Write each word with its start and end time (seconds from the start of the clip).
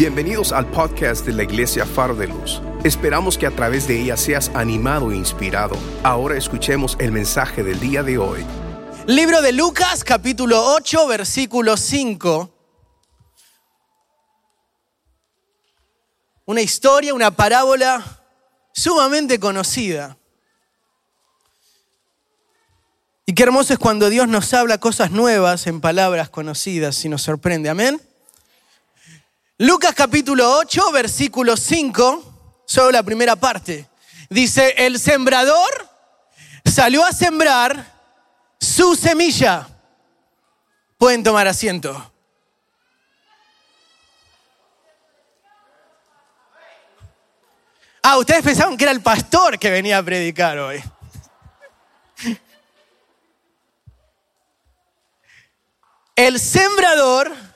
Bienvenidos 0.00 0.52
al 0.52 0.64
podcast 0.64 1.26
de 1.26 1.34
la 1.34 1.42
Iglesia 1.42 1.84
Faro 1.84 2.14
de 2.14 2.26
Luz. 2.26 2.62
Esperamos 2.84 3.36
que 3.36 3.46
a 3.46 3.50
través 3.50 3.86
de 3.86 4.00
ella 4.00 4.16
seas 4.16 4.50
animado 4.54 5.12
e 5.12 5.16
inspirado. 5.16 5.76
Ahora 6.02 6.38
escuchemos 6.38 6.96
el 6.98 7.12
mensaje 7.12 7.62
del 7.62 7.78
día 7.80 8.02
de 8.02 8.16
hoy. 8.16 8.42
Libro 9.04 9.42
de 9.42 9.52
Lucas, 9.52 10.02
capítulo 10.02 10.58
8, 10.74 11.06
versículo 11.06 11.76
5. 11.76 12.50
Una 16.46 16.62
historia, 16.62 17.12
una 17.12 17.32
parábola 17.32 18.24
sumamente 18.72 19.38
conocida. 19.38 20.16
Y 23.26 23.34
qué 23.34 23.42
hermoso 23.42 23.74
es 23.74 23.78
cuando 23.78 24.08
Dios 24.08 24.28
nos 24.28 24.54
habla 24.54 24.78
cosas 24.78 25.10
nuevas 25.10 25.66
en 25.66 25.82
palabras 25.82 26.30
conocidas 26.30 27.04
y 27.04 27.10
nos 27.10 27.20
sorprende. 27.20 27.68
Amén. 27.68 28.00
Lucas 29.62 29.94
capítulo 29.94 30.56
8, 30.56 30.90
versículo 30.90 31.54
5, 31.54 32.62
solo 32.64 32.90
la 32.92 33.02
primera 33.02 33.36
parte. 33.36 33.90
Dice, 34.30 34.74
el 34.78 34.98
sembrador 34.98 35.86
salió 36.64 37.04
a 37.04 37.12
sembrar 37.12 37.84
su 38.58 38.96
semilla. 38.96 39.68
Pueden 40.96 41.22
tomar 41.22 41.46
asiento. 41.46 42.10
Ah, 48.02 48.16
ustedes 48.16 48.42
pensaban 48.42 48.78
que 48.78 48.84
era 48.84 48.92
el 48.92 49.02
pastor 49.02 49.58
que 49.58 49.68
venía 49.68 49.98
a 49.98 50.02
predicar 50.02 50.58
hoy. 50.58 50.82
El 56.16 56.40
sembrador 56.40 57.49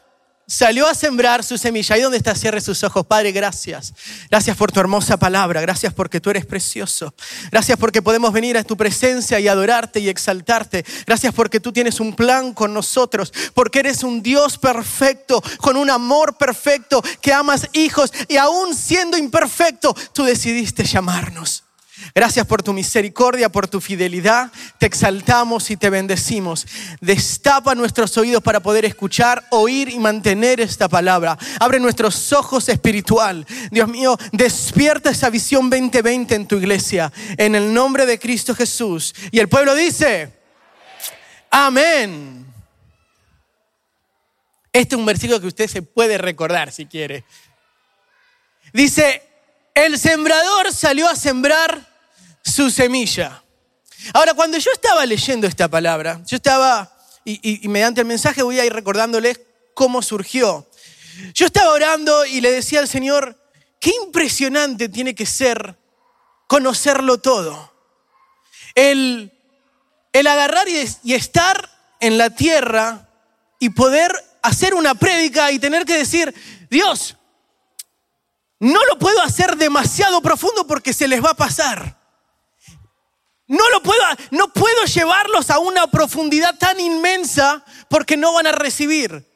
salió 0.46 0.86
a 0.86 0.94
sembrar 0.94 1.44
su 1.44 1.58
semilla. 1.58 1.94
Ahí 1.94 2.02
donde 2.02 2.18
está, 2.18 2.34
cierre 2.34 2.60
sus 2.60 2.82
ojos. 2.84 3.06
Padre, 3.06 3.32
gracias. 3.32 3.92
Gracias 4.30 4.56
por 4.56 4.72
tu 4.72 4.80
hermosa 4.80 5.16
palabra. 5.16 5.60
Gracias 5.60 5.92
porque 5.92 6.20
tú 6.20 6.30
eres 6.30 6.46
precioso. 6.46 7.14
Gracias 7.50 7.78
porque 7.78 8.02
podemos 8.02 8.32
venir 8.32 8.56
a 8.56 8.64
tu 8.64 8.76
presencia 8.76 9.40
y 9.40 9.48
adorarte 9.48 10.00
y 10.00 10.08
exaltarte. 10.08 10.84
Gracias 11.06 11.34
porque 11.34 11.60
tú 11.60 11.72
tienes 11.72 12.00
un 12.00 12.14
plan 12.14 12.52
con 12.52 12.74
nosotros. 12.74 13.32
Porque 13.54 13.80
eres 13.80 14.02
un 14.02 14.22
Dios 14.22 14.58
perfecto, 14.58 15.42
con 15.58 15.76
un 15.76 15.90
amor 15.90 16.36
perfecto, 16.36 17.02
que 17.20 17.32
amas 17.32 17.68
hijos 17.72 18.12
y 18.28 18.36
aún 18.36 18.74
siendo 18.74 19.16
imperfecto, 19.16 19.94
tú 20.12 20.24
decidiste 20.24 20.84
llamarnos. 20.84 21.64
Gracias 22.14 22.46
por 22.46 22.62
tu 22.62 22.72
misericordia, 22.72 23.48
por 23.48 23.68
tu 23.68 23.80
fidelidad. 23.80 24.50
Te 24.78 24.86
exaltamos 24.86 25.70
y 25.70 25.76
te 25.76 25.90
bendecimos. 25.90 26.66
Destapa 27.00 27.74
nuestros 27.74 28.16
oídos 28.18 28.42
para 28.42 28.60
poder 28.60 28.84
escuchar, 28.84 29.46
oír 29.50 29.88
y 29.88 29.98
mantener 29.98 30.60
esta 30.60 30.88
palabra. 30.88 31.38
Abre 31.60 31.78
nuestros 31.78 32.32
ojos 32.32 32.68
espiritual. 32.68 33.46
Dios 33.70 33.88
mío, 33.88 34.18
despierta 34.32 35.10
esa 35.10 35.30
visión 35.30 35.70
2020 35.70 36.34
en 36.34 36.46
tu 36.46 36.56
iglesia. 36.56 37.12
En 37.36 37.54
el 37.54 37.72
nombre 37.72 38.06
de 38.06 38.18
Cristo 38.18 38.54
Jesús. 38.54 39.14
Y 39.30 39.38
el 39.38 39.48
pueblo 39.48 39.74
dice, 39.74 40.32
amén. 41.50 42.46
Este 44.72 44.96
es 44.96 44.98
un 44.98 45.06
versículo 45.06 45.40
que 45.40 45.46
usted 45.46 45.68
se 45.68 45.82
puede 45.82 46.18
recordar 46.18 46.72
si 46.72 46.86
quiere. 46.86 47.24
Dice, 48.72 49.22
el 49.74 49.98
sembrador 49.98 50.72
salió 50.72 51.08
a 51.08 51.16
sembrar 51.16 51.92
su 52.42 52.70
semilla. 52.70 53.42
Ahora, 54.12 54.34
cuando 54.34 54.56
yo 54.58 54.70
estaba 54.72 55.04
leyendo 55.04 55.46
esta 55.46 55.68
palabra, 55.68 56.20
yo 56.26 56.36
estaba, 56.36 56.96
y, 57.24 57.66
mediante 57.68 58.02
el 58.02 58.06
mensaje 58.06 58.42
voy 58.42 58.60
a 58.60 58.64
ir 58.64 58.72
recordándoles 58.72 59.40
cómo 59.74 60.02
surgió. 60.02 60.68
Yo 61.34 61.46
estaba 61.46 61.72
orando 61.72 62.24
y 62.26 62.40
le 62.40 62.52
decía 62.52 62.80
al 62.80 62.88
Señor, 62.88 63.40
qué 63.80 63.92
impresionante 64.04 64.88
tiene 64.88 65.14
que 65.14 65.26
ser 65.26 65.76
conocerlo 66.46 67.18
todo. 67.18 67.72
El, 68.74 69.32
el 70.12 70.26
agarrar 70.26 70.68
y, 70.68 70.84
y 71.02 71.14
estar 71.14 71.70
en 72.00 72.18
la 72.18 72.30
tierra 72.30 73.08
y 73.58 73.70
poder 73.70 74.12
hacer 74.42 74.74
una 74.74 74.94
prédica 74.94 75.50
y 75.50 75.58
tener 75.58 75.86
que 75.86 75.96
decir, 75.96 76.34
Dios, 76.68 77.16
no 78.64 78.82
lo 78.86 78.98
puedo 78.98 79.20
hacer 79.20 79.56
demasiado 79.58 80.22
profundo 80.22 80.66
porque 80.66 80.94
se 80.94 81.06
les 81.06 81.22
va 81.22 81.30
a 81.30 81.36
pasar. 81.36 82.00
No 83.46 83.68
lo 83.68 83.82
puedo, 83.82 84.00
no 84.30 84.54
puedo 84.54 84.84
llevarlos 84.86 85.50
a 85.50 85.58
una 85.58 85.86
profundidad 85.86 86.56
tan 86.58 86.80
inmensa 86.80 87.62
porque 87.90 88.16
no 88.16 88.32
van 88.32 88.46
a 88.46 88.52
recibir. 88.52 89.30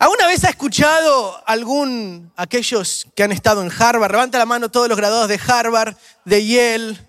¿Alguna 0.00 0.26
vez 0.26 0.42
ha 0.42 0.48
escuchado 0.48 1.40
algún, 1.46 2.32
aquellos 2.34 3.06
que 3.14 3.22
han 3.22 3.30
estado 3.30 3.62
en 3.62 3.70
Harvard, 3.70 4.10
levanta 4.10 4.36
la 4.36 4.46
mano 4.46 4.68
todos 4.68 4.88
los 4.88 4.98
graduados 4.98 5.28
de 5.28 5.40
Harvard, 5.46 5.94
de 6.24 6.44
Yale? 6.44 7.08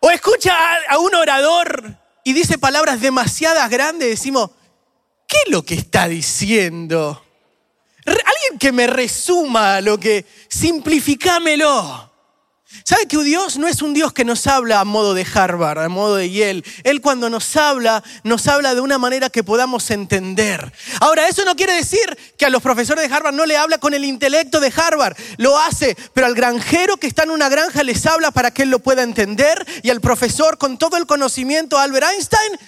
O 0.00 0.10
escucha 0.10 0.52
a, 0.54 0.94
a 0.94 0.98
un 0.98 1.14
orador 1.14 1.96
y 2.22 2.34
dice 2.34 2.58
palabras 2.58 3.00
demasiadas 3.00 3.70
grandes, 3.70 4.10
decimos, 4.10 4.50
¿qué 5.26 5.38
es 5.46 5.50
lo 5.50 5.64
que 5.64 5.74
está 5.76 6.06
diciendo? 6.06 7.24
Que 8.60 8.70
me 8.70 8.86
resuma 8.86 9.80
lo 9.80 9.98
que, 9.98 10.24
simplificámelo. 10.48 12.10
¿Sabe 12.84 13.06
que 13.08 13.18
Dios 13.18 13.56
no 13.56 13.66
es 13.66 13.82
un 13.82 13.94
Dios 13.94 14.12
que 14.12 14.24
nos 14.24 14.46
habla 14.46 14.78
a 14.78 14.84
modo 14.84 15.12
de 15.12 15.26
Harvard, 15.34 15.80
a 15.80 15.88
modo 15.88 16.16
de 16.16 16.30
Yale? 16.30 16.62
Él 16.84 17.00
cuando 17.00 17.28
nos 17.28 17.56
habla, 17.56 18.04
nos 18.22 18.46
habla 18.46 18.76
de 18.76 18.80
una 18.80 18.96
manera 18.96 19.28
que 19.28 19.42
podamos 19.42 19.90
entender. 19.90 20.72
Ahora, 21.00 21.28
eso 21.28 21.44
no 21.44 21.56
quiere 21.56 21.72
decir 21.72 22.16
que 22.38 22.46
a 22.46 22.50
los 22.50 22.62
profesores 22.62 23.08
de 23.08 23.14
Harvard 23.14 23.34
no 23.34 23.44
le 23.44 23.56
habla 23.56 23.78
con 23.78 23.92
el 23.92 24.04
intelecto 24.04 24.60
de 24.60 24.72
Harvard. 24.74 25.16
Lo 25.38 25.58
hace, 25.58 25.96
pero 26.14 26.28
al 26.28 26.34
granjero 26.34 26.96
que 26.96 27.08
está 27.08 27.24
en 27.24 27.30
una 27.30 27.48
granja 27.48 27.82
les 27.82 28.06
habla 28.06 28.30
para 28.30 28.52
que 28.52 28.62
él 28.62 28.70
lo 28.70 28.78
pueda 28.78 29.02
entender. 29.02 29.66
Y 29.82 29.90
al 29.90 30.00
profesor 30.00 30.56
con 30.56 30.78
todo 30.78 30.96
el 30.96 31.06
conocimiento, 31.06 31.76
Albert 31.76 32.06
Einstein, 32.12 32.58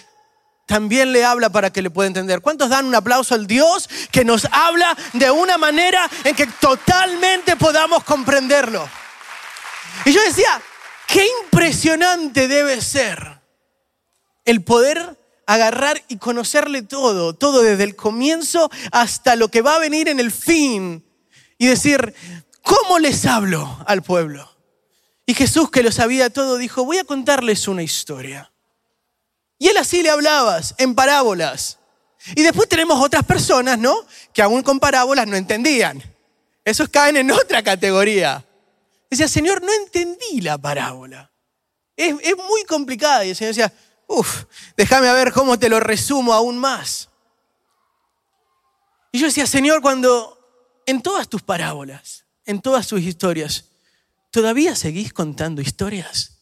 también 0.65 1.11
le 1.11 1.25
habla 1.25 1.49
para 1.49 1.71
que 1.71 1.81
le 1.81 1.89
pueda 1.89 2.07
entender. 2.07 2.41
¿Cuántos 2.41 2.69
dan 2.69 2.85
un 2.85 2.95
aplauso 2.95 3.35
al 3.35 3.47
Dios 3.47 3.89
que 4.11 4.23
nos 4.23 4.47
habla 4.51 4.97
de 5.13 5.29
una 5.29 5.57
manera 5.57 6.09
en 6.23 6.35
que 6.35 6.47
totalmente 6.47 7.55
podamos 7.55 8.03
comprenderlo? 8.03 8.87
Y 10.05 10.11
yo 10.11 10.21
decía, 10.23 10.61
qué 11.07 11.27
impresionante 11.43 12.47
debe 12.47 12.81
ser 12.81 13.41
el 14.45 14.63
poder 14.63 15.19
agarrar 15.45 16.01
y 16.07 16.17
conocerle 16.17 16.81
todo, 16.81 17.33
todo 17.33 17.61
desde 17.61 17.83
el 17.83 17.95
comienzo 17.95 18.71
hasta 18.91 19.35
lo 19.35 19.49
que 19.49 19.61
va 19.61 19.75
a 19.75 19.79
venir 19.79 20.07
en 20.07 20.19
el 20.19 20.31
fin 20.31 21.05
y 21.57 21.67
decir, 21.67 22.13
¿cómo 22.61 22.99
les 22.99 23.25
hablo 23.25 23.83
al 23.85 24.01
pueblo? 24.01 24.49
Y 25.25 25.33
Jesús, 25.33 25.69
que 25.69 25.83
lo 25.83 25.91
sabía 25.91 26.29
todo, 26.29 26.57
dijo, 26.57 26.85
voy 26.85 26.97
a 26.97 27.03
contarles 27.03 27.67
una 27.67 27.83
historia. 27.83 28.52
Y 29.57 29.67
él 29.67 29.77
así 29.77 30.03
le 30.03 30.09
hablabas, 30.09 30.75
en 30.77 30.95
parábolas. 30.95 31.79
Y 32.35 32.41
después 32.41 32.69
tenemos 32.69 33.03
otras 33.03 33.23
personas, 33.25 33.77
¿no? 33.77 33.95
Que 34.33 34.41
aún 34.41 34.61
con 34.61 34.79
parábolas 34.79 35.27
no 35.27 35.35
entendían. 35.35 36.01
Esos 36.63 36.89
caen 36.89 37.17
en 37.17 37.31
otra 37.31 37.61
categoría. 37.63 38.45
Decía, 39.09 39.27
Señor, 39.27 39.61
no 39.61 39.71
entendí 39.73 40.41
la 40.41 40.57
parábola. 40.57 41.31
Es, 41.95 42.13
muy 42.13 42.63
complicada. 42.67 43.25
Y 43.25 43.31
el 43.31 43.35
Señor 43.35 43.53
decía, 43.53 43.73
uff, 44.07 44.45
déjame 44.75 45.11
ver 45.13 45.31
cómo 45.31 45.59
te 45.59 45.69
lo 45.69 45.79
resumo 45.79 46.33
aún 46.33 46.57
más. 46.57 47.09
Y 49.11 49.19
yo 49.19 49.27
decía, 49.27 49.45
Señor, 49.45 49.81
cuando 49.81 50.39
en 50.85 51.01
todas 51.01 51.29
tus 51.29 51.43
parábolas, 51.43 52.25
en 52.45 52.61
todas 52.61 52.87
tus 52.87 53.01
historias, 53.01 53.65
¿todavía 54.31 54.75
seguís 54.75 55.13
contando 55.13 55.61
historias? 55.61 56.32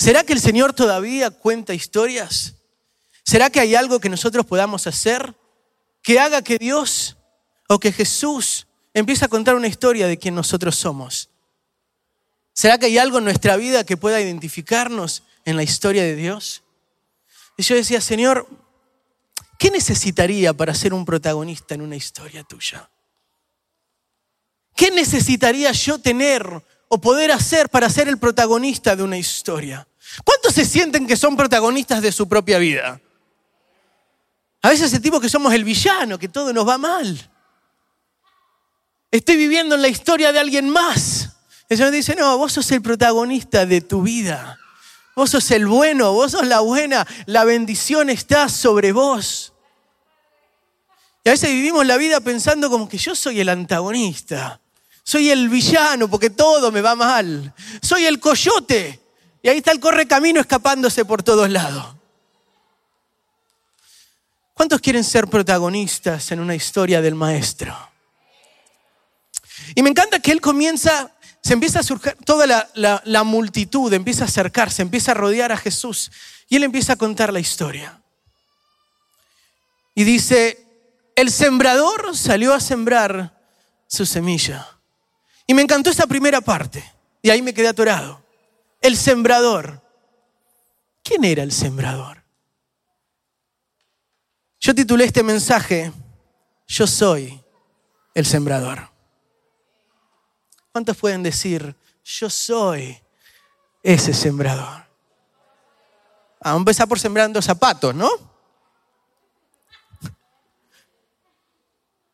¿Será 0.00 0.24
que 0.24 0.32
el 0.32 0.40
Señor 0.40 0.72
todavía 0.72 1.30
cuenta 1.30 1.74
historias? 1.74 2.54
¿Será 3.22 3.50
que 3.50 3.60
hay 3.60 3.74
algo 3.74 4.00
que 4.00 4.08
nosotros 4.08 4.46
podamos 4.46 4.86
hacer 4.86 5.34
que 6.02 6.18
haga 6.18 6.40
que 6.40 6.56
Dios 6.56 7.18
o 7.68 7.78
que 7.78 7.92
Jesús 7.92 8.66
empiece 8.94 9.26
a 9.26 9.28
contar 9.28 9.56
una 9.56 9.66
historia 9.66 10.06
de 10.06 10.16
quien 10.16 10.34
nosotros 10.34 10.74
somos? 10.76 11.28
¿Será 12.54 12.78
que 12.78 12.86
hay 12.86 12.96
algo 12.96 13.18
en 13.18 13.24
nuestra 13.24 13.58
vida 13.58 13.84
que 13.84 13.98
pueda 13.98 14.22
identificarnos 14.22 15.22
en 15.44 15.56
la 15.56 15.64
historia 15.64 16.02
de 16.02 16.16
Dios? 16.16 16.62
Y 17.58 17.62
yo 17.62 17.74
decía, 17.74 18.00
Señor, 18.00 18.48
¿qué 19.58 19.70
necesitaría 19.70 20.54
para 20.54 20.72
ser 20.72 20.94
un 20.94 21.04
protagonista 21.04 21.74
en 21.74 21.82
una 21.82 21.96
historia 21.96 22.42
tuya? 22.42 22.88
¿Qué 24.74 24.90
necesitaría 24.92 25.70
yo 25.72 25.98
tener 25.98 26.64
o 26.88 27.00
poder 27.02 27.32
hacer 27.32 27.68
para 27.68 27.90
ser 27.90 28.08
el 28.08 28.16
protagonista 28.16 28.96
de 28.96 29.02
una 29.02 29.18
historia? 29.18 29.86
¿Cuántos 30.24 30.54
se 30.54 30.64
sienten 30.64 31.06
que 31.06 31.16
son 31.16 31.36
protagonistas 31.36 32.02
de 32.02 32.12
su 32.12 32.28
propia 32.28 32.58
vida? 32.58 33.00
A 34.62 34.68
veces 34.68 34.90
sentimos 34.90 35.20
que 35.20 35.28
somos 35.28 35.52
el 35.54 35.64
villano, 35.64 36.18
que 36.18 36.28
todo 36.28 36.52
nos 36.52 36.68
va 36.68 36.78
mal. 36.78 37.30
Estoy 39.10 39.36
viviendo 39.36 39.74
en 39.74 39.82
la 39.82 39.88
historia 39.88 40.32
de 40.32 40.38
alguien 40.38 40.68
más. 40.68 41.30
El 41.68 41.76
Señor 41.76 41.92
dice, 41.92 42.14
no, 42.14 42.36
vos 42.36 42.52
sos 42.52 42.70
el 42.72 42.82
protagonista 42.82 43.64
de 43.64 43.80
tu 43.80 44.02
vida. 44.02 44.58
Vos 45.16 45.30
sos 45.30 45.50
el 45.50 45.66
bueno, 45.66 46.12
vos 46.12 46.32
sos 46.32 46.46
la 46.46 46.60
buena. 46.60 47.06
La 47.26 47.44
bendición 47.44 48.10
está 48.10 48.48
sobre 48.48 48.92
vos. 48.92 49.52
Y 51.24 51.28
a 51.28 51.32
veces 51.32 51.50
vivimos 51.50 51.86
la 51.86 51.96
vida 51.96 52.20
pensando 52.20 52.70
como 52.70 52.88
que 52.88 52.98
yo 52.98 53.14
soy 53.14 53.40
el 53.40 53.48
antagonista, 53.50 54.60
soy 55.02 55.30
el 55.30 55.48
villano 55.48 56.08
porque 56.08 56.30
todo 56.30 56.72
me 56.72 56.80
va 56.80 56.94
mal, 56.94 57.52
soy 57.82 58.06
el 58.06 58.18
coyote. 58.20 59.00
Y 59.42 59.48
ahí 59.48 59.58
está 59.58 59.72
el 59.72 59.80
correcamino 59.80 60.40
escapándose 60.40 61.04
por 61.04 61.22
todos 61.22 61.48
lados. 61.48 61.94
¿Cuántos 64.54 64.80
quieren 64.80 65.04
ser 65.04 65.26
protagonistas 65.28 66.32
en 66.32 66.40
una 66.40 66.54
historia 66.54 67.00
del 67.00 67.14
maestro? 67.14 67.74
Y 69.74 69.82
me 69.82 69.90
encanta 69.90 70.20
que 70.20 70.32
él 70.32 70.40
comienza, 70.40 71.12
se 71.42 71.54
empieza 71.54 71.80
a 71.80 71.82
surgir, 71.82 72.16
toda 72.26 72.68
la, 72.74 73.24
multitud 73.24 73.90
empieza 73.92 74.24
a 74.24 74.26
acercarse, 74.26 74.82
empieza 74.82 75.12
a 75.12 75.14
rodear 75.14 75.52
a 75.52 75.56
Jesús 75.56 76.10
y 76.48 76.56
él 76.56 76.64
empieza 76.64 76.92
a 76.94 76.96
contar 76.96 77.32
la 77.32 77.40
historia. 77.40 78.02
Y 79.94 80.04
dice, 80.04 80.66
el 81.16 81.30
sembrador 81.30 82.16
salió 82.16 82.52
a 82.52 82.60
sembrar 82.60 83.38
su 83.86 84.04
semilla. 84.04 84.68
Y 85.46 85.54
me 85.54 85.62
encantó 85.62 85.90
esa 85.90 86.06
primera 86.06 86.40
parte. 86.40 86.84
Y 87.22 87.30
ahí 87.30 87.42
me 87.42 87.52
quedé 87.52 87.68
atorado. 87.68 88.22
El 88.80 88.96
sembrador. 88.96 89.82
¿Quién 91.02 91.24
era 91.24 91.42
el 91.42 91.52
sembrador? 91.52 92.22
Yo 94.58 94.74
titulé 94.74 95.04
este 95.04 95.22
mensaje, 95.22 95.92
Yo 96.66 96.86
soy 96.86 97.42
el 98.14 98.24
sembrador. 98.24 98.90
¿Cuántos 100.72 100.96
pueden 100.96 101.22
decir, 101.22 101.74
yo 102.04 102.30
soy 102.30 102.96
ese 103.82 104.14
sembrador? 104.14 104.86
Vamos 106.42 106.56
a 106.56 106.56
empezar 106.56 106.88
por 106.88 106.98
sembrando 106.98 107.42
zapatos, 107.42 107.94
¿no? 107.94 108.08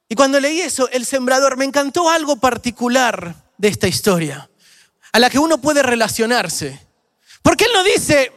Y 0.08 0.14
cuando 0.14 0.40
leí 0.40 0.60
eso, 0.60 0.88
el 0.90 1.04
sembrador, 1.04 1.56
me 1.56 1.64
encantó 1.64 2.08
algo 2.08 2.36
particular 2.36 3.34
de 3.58 3.68
esta 3.68 3.88
historia, 3.88 4.48
a 5.16 5.18
la 5.18 5.30
que 5.30 5.38
uno 5.38 5.56
puede 5.56 5.82
relacionarse. 5.82 6.78
Porque 7.40 7.64
él 7.64 7.70
no 7.72 7.82
dice, 7.82 8.30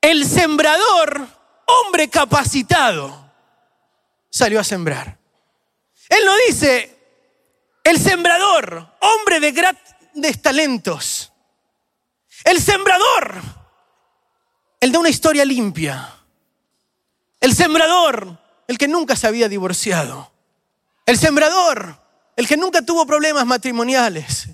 el 0.00 0.26
sembrador, 0.26 1.28
hombre 1.66 2.10
capacitado, 2.10 3.32
salió 4.28 4.58
a 4.58 4.64
sembrar. 4.64 5.16
Él 6.08 6.24
no 6.24 6.32
dice, 6.48 6.98
el 7.84 7.96
sembrador, 7.96 8.88
hombre 9.00 9.38
de 9.38 9.52
grandes 9.52 10.42
talentos. 10.42 11.32
El 12.42 12.60
sembrador, 12.60 13.40
el 14.80 14.90
de 14.90 14.98
una 14.98 15.10
historia 15.10 15.44
limpia. 15.44 16.12
El 17.40 17.54
sembrador, 17.54 18.36
el 18.66 18.78
que 18.78 18.88
nunca 18.88 19.14
se 19.14 19.28
había 19.28 19.48
divorciado. 19.48 20.32
El 21.06 21.16
sembrador, 21.16 22.02
el 22.34 22.48
que 22.48 22.56
nunca 22.56 22.82
tuvo 22.82 23.06
problemas 23.06 23.46
matrimoniales. 23.46 24.48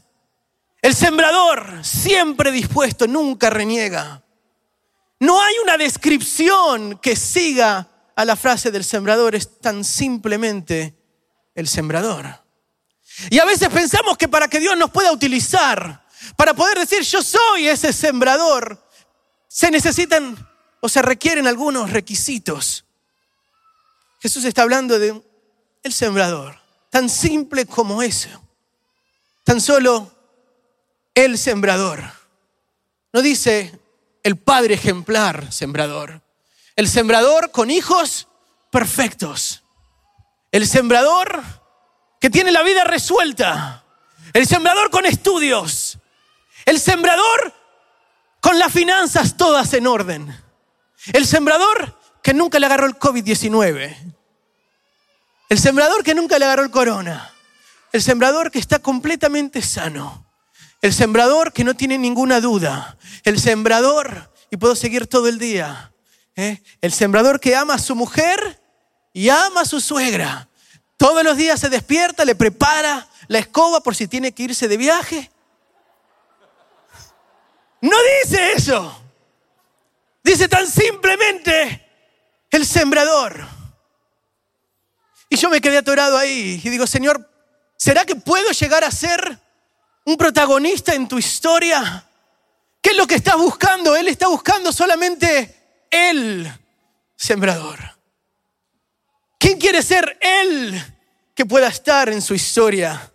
El 0.84 0.94
sembrador, 0.94 1.82
siempre 1.82 2.52
dispuesto, 2.52 3.06
nunca 3.06 3.48
reniega. 3.48 4.22
No 5.18 5.40
hay 5.40 5.54
una 5.62 5.78
descripción 5.78 6.98
que 6.98 7.16
siga 7.16 7.88
a 8.14 8.24
la 8.26 8.36
frase 8.36 8.70
del 8.70 8.84
sembrador, 8.84 9.34
es 9.34 9.62
tan 9.62 9.82
simplemente 9.82 10.94
el 11.54 11.68
sembrador. 11.68 12.26
Y 13.30 13.38
a 13.38 13.46
veces 13.46 13.70
pensamos 13.70 14.18
que 14.18 14.28
para 14.28 14.46
que 14.46 14.60
Dios 14.60 14.76
nos 14.76 14.90
pueda 14.90 15.10
utilizar, 15.10 16.04
para 16.36 16.52
poder 16.52 16.80
decir 16.80 17.00
yo 17.00 17.22
soy 17.22 17.66
ese 17.66 17.90
sembrador, 17.90 18.86
se 19.48 19.70
necesitan 19.70 20.36
o 20.80 20.88
se 20.90 21.00
requieren 21.00 21.46
algunos 21.46 21.92
requisitos. 21.92 22.84
Jesús 24.20 24.44
está 24.44 24.60
hablando 24.60 24.98
de 24.98 25.18
el 25.82 25.92
sembrador. 25.94 26.60
Tan 26.90 27.08
simple 27.08 27.64
como 27.64 28.02
eso. 28.02 28.28
Tan 29.44 29.62
solo 29.62 30.13
el 31.14 31.38
sembrador. 31.38 32.02
No 33.12 33.22
dice 33.22 33.78
el 34.22 34.36
padre 34.36 34.74
ejemplar 34.74 35.52
sembrador. 35.52 36.22
El 36.76 36.88
sembrador 36.88 37.50
con 37.52 37.70
hijos 37.70 38.28
perfectos. 38.70 39.62
El 40.50 40.66
sembrador 40.66 41.42
que 42.20 42.30
tiene 42.30 42.50
la 42.50 42.62
vida 42.62 42.84
resuelta. 42.84 43.84
El 44.32 44.46
sembrador 44.46 44.90
con 44.90 45.06
estudios. 45.06 45.98
El 46.64 46.80
sembrador 46.80 47.52
con 48.40 48.58
las 48.58 48.72
finanzas 48.72 49.36
todas 49.36 49.72
en 49.74 49.86
orden. 49.86 50.36
El 51.12 51.26
sembrador 51.26 51.98
que 52.22 52.34
nunca 52.34 52.58
le 52.58 52.66
agarró 52.66 52.86
el 52.86 52.98
COVID-19. 52.98 54.14
El 55.48 55.58
sembrador 55.58 56.02
que 56.02 56.14
nunca 56.14 56.38
le 56.38 56.46
agarró 56.46 56.62
el 56.62 56.70
corona. 56.70 57.32
El 57.92 58.02
sembrador 58.02 58.50
que 58.50 58.58
está 58.58 58.80
completamente 58.80 59.62
sano. 59.62 60.23
El 60.84 60.92
sembrador 60.92 61.54
que 61.54 61.64
no 61.64 61.72
tiene 61.72 61.96
ninguna 61.96 62.42
duda. 62.42 62.98
El 63.22 63.40
sembrador, 63.40 64.30
y 64.50 64.58
puedo 64.58 64.76
seguir 64.76 65.06
todo 65.06 65.28
el 65.28 65.38
día. 65.38 65.94
¿eh? 66.36 66.62
El 66.82 66.92
sembrador 66.92 67.40
que 67.40 67.56
ama 67.56 67.72
a 67.72 67.78
su 67.78 67.94
mujer 67.94 68.60
y 69.14 69.30
ama 69.30 69.62
a 69.62 69.64
su 69.64 69.80
suegra. 69.80 70.46
Todos 70.98 71.24
los 71.24 71.38
días 71.38 71.58
se 71.58 71.70
despierta, 71.70 72.26
le 72.26 72.34
prepara 72.34 73.08
la 73.28 73.38
escoba 73.38 73.80
por 73.80 73.96
si 73.96 74.08
tiene 74.08 74.32
que 74.32 74.42
irse 74.42 74.68
de 74.68 74.76
viaje. 74.76 75.30
No 77.80 77.96
dice 78.22 78.52
eso. 78.52 79.02
Dice 80.22 80.48
tan 80.48 80.66
simplemente 80.66 81.82
el 82.50 82.66
sembrador. 82.66 83.42
Y 85.30 85.36
yo 85.36 85.48
me 85.48 85.62
quedé 85.62 85.78
atorado 85.78 86.18
ahí 86.18 86.60
y 86.62 86.68
digo, 86.68 86.86
Señor, 86.86 87.26
¿será 87.78 88.04
que 88.04 88.16
puedo 88.16 88.50
llegar 88.50 88.84
a 88.84 88.90
ser 88.90 89.42
un 90.04 90.16
protagonista 90.16 90.94
en 90.94 91.08
tu 91.08 91.18
historia? 91.18 92.08
¿Qué 92.80 92.90
es 92.90 92.96
lo 92.96 93.06
que 93.06 93.14
estás 93.14 93.36
buscando? 93.36 93.96
Él 93.96 94.08
está 94.08 94.28
buscando 94.28 94.72
solamente 94.72 95.86
el 95.90 96.50
sembrador. 97.16 97.78
¿Quién 99.38 99.58
quiere 99.58 99.82
ser 99.82 100.18
él 100.20 100.82
que 101.34 101.46
pueda 101.46 101.68
estar 101.68 102.08
en 102.08 102.20
su 102.20 102.34
historia? 102.34 103.10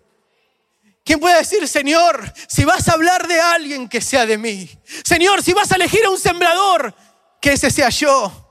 ¿Quién 1.04 1.20
puede 1.20 1.38
decir, 1.38 1.68
Señor, 1.68 2.32
si 2.48 2.66
vas 2.66 2.88
a 2.88 2.94
hablar 2.94 3.28
de 3.28 3.40
alguien 3.40 3.90
que 3.90 4.02
sea 4.02 4.26
de 4.26 4.38
mí? 4.38 4.70
Señor, 5.04 5.42
si 5.42 5.54
vas 5.54 5.72
a 5.72 5.76
elegir 5.76 6.06
a 6.06 6.10
un 6.10 6.20
sembrador, 6.20 6.94
que 7.42 7.54
ese 7.54 7.72
sea 7.72 7.90
yo. 7.90 8.46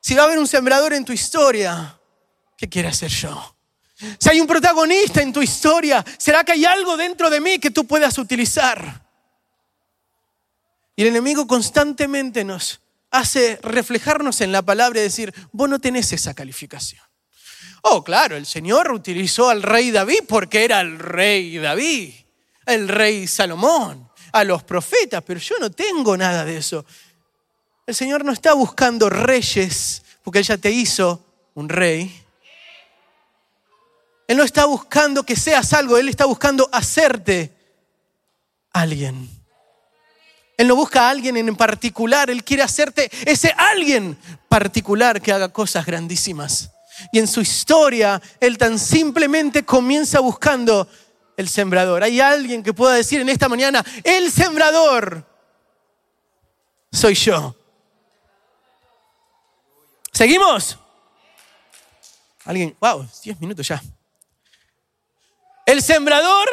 Si 0.00 0.14
va 0.14 0.22
a 0.22 0.24
haber 0.26 0.38
un 0.38 0.46
sembrador 0.46 0.92
en 0.92 1.04
tu 1.04 1.12
historia, 1.12 1.98
¿qué 2.56 2.68
quiere 2.68 2.88
hacer 2.88 3.10
yo? 3.10 3.56
Si 4.18 4.30
hay 4.30 4.40
un 4.40 4.46
protagonista 4.46 5.20
en 5.20 5.32
tu 5.32 5.42
historia, 5.42 6.04
¿será 6.18 6.42
que 6.44 6.52
hay 6.52 6.64
algo 6.64 6.96
dentro 6.96 7.28
de 7.28 7.40
mí 7.40 7.58
que 7.58 7.70
tú 7.70 7.86
puedas 7.86 8.16
utilizar? 8.18 9.04
Y 10.96 11.02
el 11.02 11.08
enemigo 11.08 11.46
constantemente 11.46 12.44
nos 12.44 12.80
hace 13.10 13.58
reflejarnos 13.62 14.40
en 14.40 14.52
la 14.52 14.62
palabra 14.62 15.00
y 15.00 15.04
decir, 15.04 15.34
vos 15.52 15.68
no 15.68 15.78
tenés 15.78 16.12
esa 16.12 16.34
calificación. 16.34 17.02
Oh, 17.82 18.04
claro, 18.04 18.36
el 18.36 18.46
Señor 18.46 18.92
utilizó 18.92 19.48
al 19.48 19.62
rey 19.62 19.90
David 19.90 20.20
porque 20.28 20.64
era 20.64 20.80
el 20.80 20.98
rey 20.98 21.58
David, 21.58 22.12
el 22.66 22.88
rey 22.88 23.26
Salomón, 23.26 24.10
a 24.32 24.44
los 24.44 24.62
profetas, 24.62 25.22
pero 25.26 25.40
yo 25.40 25.56
no 25.58 25.70
tengo 25.70 26.16
nada 26.16 26.44
de 26.44 26.58
eso. 26.58 26.84
El 27.86 27.94
Señor 27.94 28.24
no 28.24 28.32
está 28.32 28.52
buscando 28.52 29.08
reyes 29.10 30.02
porque 30.22 30.40
Él 30.40 30.44
ya 30.44 30.58
te 30.58 30.70
hizo 30.70 31.24
un 31.54 31.68
rey. 31.68 32.24
Él 34.30 34.36
no 34.36 34.44
está 34.44 34.64
buscando 34.64 35.24
que 35.24 35.34
seas 35.34 35.72
algo, 35.72 35.98
Él 35.98 36.08
está 36.08 36.24
buscando 36.24 36.68
hacerte 36.70 37.52
alguien. 38.72 39.28
Él 40.56 40.68
no 40.68 40.76
busca 40.76 41.08
a 41.08 41.10
alguien 41.10 41.36
en 41.36 41.56
particular, 41.56 42.30
Él 42.30 42.44
quiere 42.44 42.62
hacerte 42.62 43.10
ese 43.28 43.52
alguien 43.56 44.16
particular 44.48 45.20
que 45.20 45.32
haga 45.32 45.48
cosas 45.48 45.84
grandísimas. 45.84 46.70
Y 47.10 47.18
en 47.18 47.26
su 47.26 47.40
historia, 47.40 48.22
Él 48.38 48.56
tan 48.56 48.78
simplemente 48.78 49.64
comienza 49.64 50.20
buscando 50.20 50.86
el 51.36 51.48
sembrador. 51.48 52.04
Hay 52.04 52.20
alguien 52.20 52.62
que 52.62 52.72
pueda 52.72 52.94
decir 52.94 53.20
en 53.20 53.30
esta 53.30 53.48
mañana, 53.48 53.84
el 54.04 54.30
sembrador 54.30 55.26
soy 56.92 57.14
yo. 57.14 57.56
¿Seguimos? 60.12 60.78
Alguien, 62.44 62.76
wow, 62.80 63.04
10 63.24 63.40
minutos 63.40 63.66
ya. 63.66 63.82
El 65.70 65.82
sembrador 65.82 66.48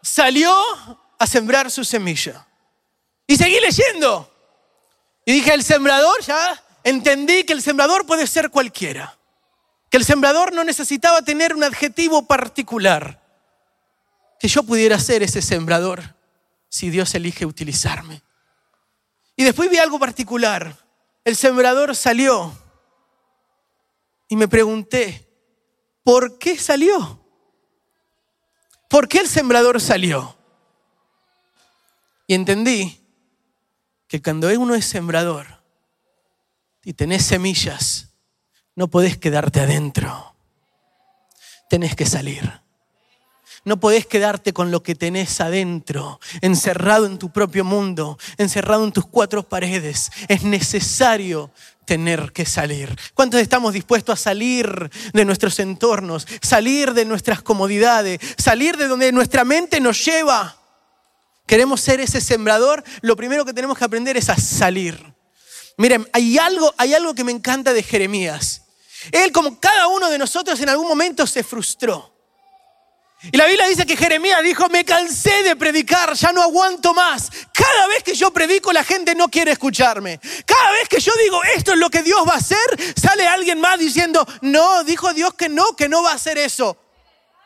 salió 0.00 0.50
a 1.18 1.26
sembrar 1.26 1.70
su 1.70 1.84
semilla. 1.84 2.46
Y 3.26 3.36
seguí 3.36 3.60
leyendo. 3.60 4.32
Y 5.26 5.32
dije, 5.32 5.52
el 5.52 5.62
sembrador, 5.62 6.22
ya 6.22 6.64
entendí 6.82 7.44
que 7.44 7.52
el 7.52 7.60
sembrador 7.60 8.06
puede 8.06 8.26
ser 8.26 8.48
cualquiera. 8.48 9.18
Que 9.90 9.98
el 9.98 10.06
sembrador 10.06 10.54
no 10.54 10.64
necesitaba 10.64 11.20
tener 11.20 11.54
un 11.54 11.64
adjetivo 11.64 12.26
particular. 12.26 13.22
Que 14.40 14.48
yo 14.48 14.62
pudiera 14.62 14.98
ser 14.98 15.22
ese 15.22 15.42
sembrador 15.42 16.02
si 16.70 16.88
Dios 16.88 17.14
elige 17.14 17.44
utilizarme. 17.44 18.22
Y 19.36 19.44
después 19.44 19.68
vi 19.68 19.76
algo 19.76 19.98
particular. 19.98 20.78
El 21.26 21.36
sembrador 21.36 21.94
salió 21.94 22.58
y 24.28 24.36
me 24.36 24.48
pregunté, 24.48 25.28
¿por 26.02 26.38
qué 26.38 26.56
salió? 26.56 27.21
¿Por 28.92 29.08
qué 29.08 29.20
el 29.20 29.26
sembrador 29.26 29.80
salió? 29.80 30.36
Y 32.26 32.34
entendí 32.34 33.00
que 34.06 34.20
cuando 34.20 34.48
uno 34.48 34.74
es 34.74 34.84
sembrador 34.84 35.46
y 36.84 36.92
tenés 36.92 37.24
semillas, 37.24 38.10
no 38.76 38.88
podés 38.88 39.16
quedarte 39.16 39.60
adentro. 39.60 40.34
Tenés 41.70 41.96
que 41.96 42.04
salir. 42.04 42.60
No 43.64 43.80
podés 43.80 44.04
quedarte 44.04 44.52
con 44.52 44.70
lo 44.70 44.82
que 44.82 44.94
tenés 44.94 45.40
adentro, 45.40 46.20
encerrado 46.42 47.06
en 47.06 47.18
tu 47.18 47.32
propio 47.32 47.64
mundo, 47.64 48.18
encerrado 48.36 48.84
en 48.84 48.92
tus 48.92 49.06
cuatro 49.06 49.42
paredes. 49.42 50.10
Es 50.28 50.42
necesario 50.42 51.50
tener 51.92 52.32
que 52.32 52.46
salir. 52.46 52.98
¿Cuántos 53.12 53.38
estamos 53.38 53.74
dispuestos 53.74 54.18
a 54.18 54.22
salir 54.22 54.90
de 55.12 55.24
nuestros 55.26 55.58
entornos, 55.58 56.26
salir 56.40 56.94
de 56.94 57.04
nuestras 57.04 57.42
comodidades, 57.42 58.18
salir 58.38 58.78
de 58.78 58.88
donde 58.88 59.12
nuestra 59.12 59.44
mente 59.44 59.78
nos 59.78 60.02
lleva? 60.02 60.56
Queremos 61.44 61.82
ser 61.82 62.00
ese 62.00 62.22
sembrador, 62.22 62.82
lo 63.02 63.14
primero 63.14 63.44
que 63.44 63.52
tenemos 63.52 63.76
que 63.76 63.84
aprender 63.84 64.16
es 64.16 64.30
a 64.30 64.38
salir. 64.38 65.04
Miren, 65.76 66.08
hay 66.14 66.38
algo, 66.38 66.72
hay 66.78 66.94
algo 66.94 67.14
que 67.14 67.24
me 67.24 67.32
encanta 67.32 67.74
de 67.74 67.82
Jeremías. 67.82 68.62
Él, 69.10 69.30
como 69.30 69.60
cada 69.60 69.88
uno 69.88 70.08
de 70.08 70.16
nosotros, 70.16 70.58
en 70.62 70.70
algún 70.70 70.88
momento 70.88 71.26
se 71.26 71.44
frustró. 71.44 72.11
Y 73.30 73.36
la 73.36 73.46
Biblia 73.46 73.68
dice 73.68 73.86
que 73.86 73.96
Jeremías 73.96 74.42
dijo, 74.42 74.68
me 74.68 74.84
cansé 74.84 75.44
de 75.44 75.54
predicar, 75.54 76.14
ya 76.14 76.32
no 76.32 76.42
aguanto 76.42 76.92
más. 76.92 77.30
Cada 77.52 77.86
vez 77.86 78.02
que 78.02 78.14
yo 78.14 78.32
predico 78.32 78.72
la 78.72 78.82
gente 78.82 79.14
no 79.14 79.28
quiere 79.28 79.52
escucharme. 79.52 80.18
Cada 80.44 80.72
vez 80.72 80.88
que 80.88 80.98
yo 80.98 81.12
digo, 81.22 81.40
esto 81.54 81.72
es 81.72 81.78
lo 81.78 81.88
que 81.88 82.02
Dios 82.02 82.20
va 82.28 82.34
a 82.34 82.38
hacer, 82.38 82.58
sale 83.00 83.28
alguien 83.28 83.60
más 83.60 83.78
diciendo, 83.78 84.26
no, 84.40 84.82
dijo 84.82 85.14
Dios 85.14 85.34
que 85.34 85.48
no, 85.48 85.76
que 85.76 85.88
no 85.88 86.02
va 86.02 86.10
a 86.10 86.14
hacer 86.14 86.36
eso. 86.36 86.76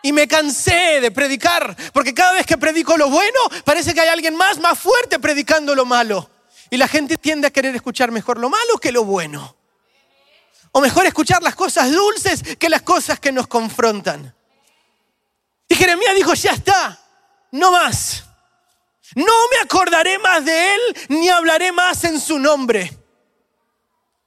Y 0.03 0.13
me 0.13 0.27
cansé 0.27 1.01
de 1.01 1.11
predicar, 1.11 1.77
porque 1.93 2.15
cada 2.15 2.33
vez 2.33 2.47
que 2.47 2.57
predico 2.57 2.97
lo 2.97 3.11
bueno, 3.11 3.39
parece 3.65 3.93
que 3.93 4.01
hay 4.01 4.09
alguien 4.09 4.35
más, 4.35 4.59
más 4.59 4.79
fuerte 4.79 5.19
predicando 5.19 5.75
lo 5.75 5.85
malo. 5.85 6.31
Y 6.71 6.79
la 6.79 6.89
gente 6.89 7.19
tiende 7.19 7.49
a 7.49 7.51
querer 7.51 7.77
escuchar 7.77 8.11
mejor 8.11 8.39
lo 8.39 8.49
malo 8.49 8.79
que 8.81 8.93
lo 8.93 9.05
bueno. 9.05 9.57
O 10.73 10.81
mejor 10.81 11.05
escuchar 11.05 11.43
las 11.43 11.55
cosas 11.55 11.93
dulces 11.93 12.43
que 12.59 12.71
las 12.71 12.83
cosas 12.83 13.21
que 13.21 13.31
nos 13.31 13.47
confrontan. 13.47 14.36
Y 15.69 15.75
Jeremías 15.75 16.15
dijo, 16.15 16.35
ya 16.35 16.53
está, 16.53 16.99
no 17.53 17.73
más. 17.73 18.25
No 19.15 19.33
me 19.51 19.59
acordaré 19.63 20.19
más 20.19 20.45
de 20.45 20.75
él 20.75 20.81
ni 21.09 21.29
hablaré 21.29 21.73
más 21.73 22.05
en 22.05 22.21
su 22.21 22.39
nombre. 22.39 22.97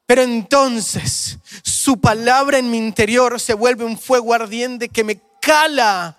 Pero 0.05 0.24
entonces 0.24 1.38
su 1.62 2.00
palabra 2.00 2.58
en 2.58 2.72
mi 2.72 2.77
interior 2.77 3.39
se 3.39 3.53
vuelve 3.53 3.84
un 3.86 3.98
fuego 3.98 4.34
ardiente 4.34 4.89
que 4.89 5.03
me 5.03 5.22
cala 5.41 6.17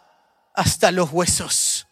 hasta 0.54 0.92
los 0.92 1.10
huesos. 1.10 1.86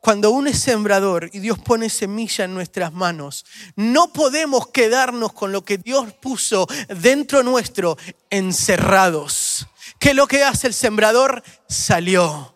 Cuando 0.00 0.30
uno 0.30 0.48
es 0.48 0.58
sembrador 0.58 1.28
y 1.32 1.40
Dios 1.40 1.58
pone 1.58 1.90
semilla 1.90 2.46
en 2.46 2.54
nuestras 2.54 2.92
manos, 2.92 3.44
no 3.76 4.12
podemos 4.14 4.68
quedarnos 4.68 5.34
con 5.34 5.52
lo 5.52 5.62
que 5.62 5.76
Dios 5.76 6.14
puso 6.14 6.66
dentro 6.88 7.42
nuestro 7.42 7.98
encerrados. 8.30 9.66
¿Qué 10.00 10.10
es 10.10 10.16
lo 10.16 10.26
que 10.26 10.42
hace 10.42 10.66
el 10.66 10.74
sembrador? 10.74 11.44
Salió. 11.68 12.54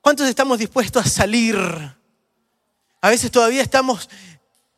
¿Cuántos 0.00 0.26
estamos 0.26 0.58
dispuestos 0.58 1.04
a 1.04 1.08
salir? 1.08 1.56
A 3.02 3.10
veces 3.10 3.30
todavía 3.30 3.60
estamos 3.60 4.08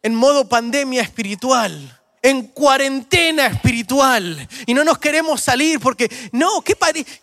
en 0.02 0.16
modo 0.16 0.48
pandemia 0.48 1.00
espiritual, 1.00 2.00
en 2.22 2.48
cuarentena 2.48 3.46
espiritual, 3.46 4.48
y 4.66 4.74
no 4.74 4.82
nos 4.82 4.98
queremos 4.98 5.40
salir 5.40 5.78
porque, 5.78 6.10
no, 6.32 6.60
¿qué 6.62 6.76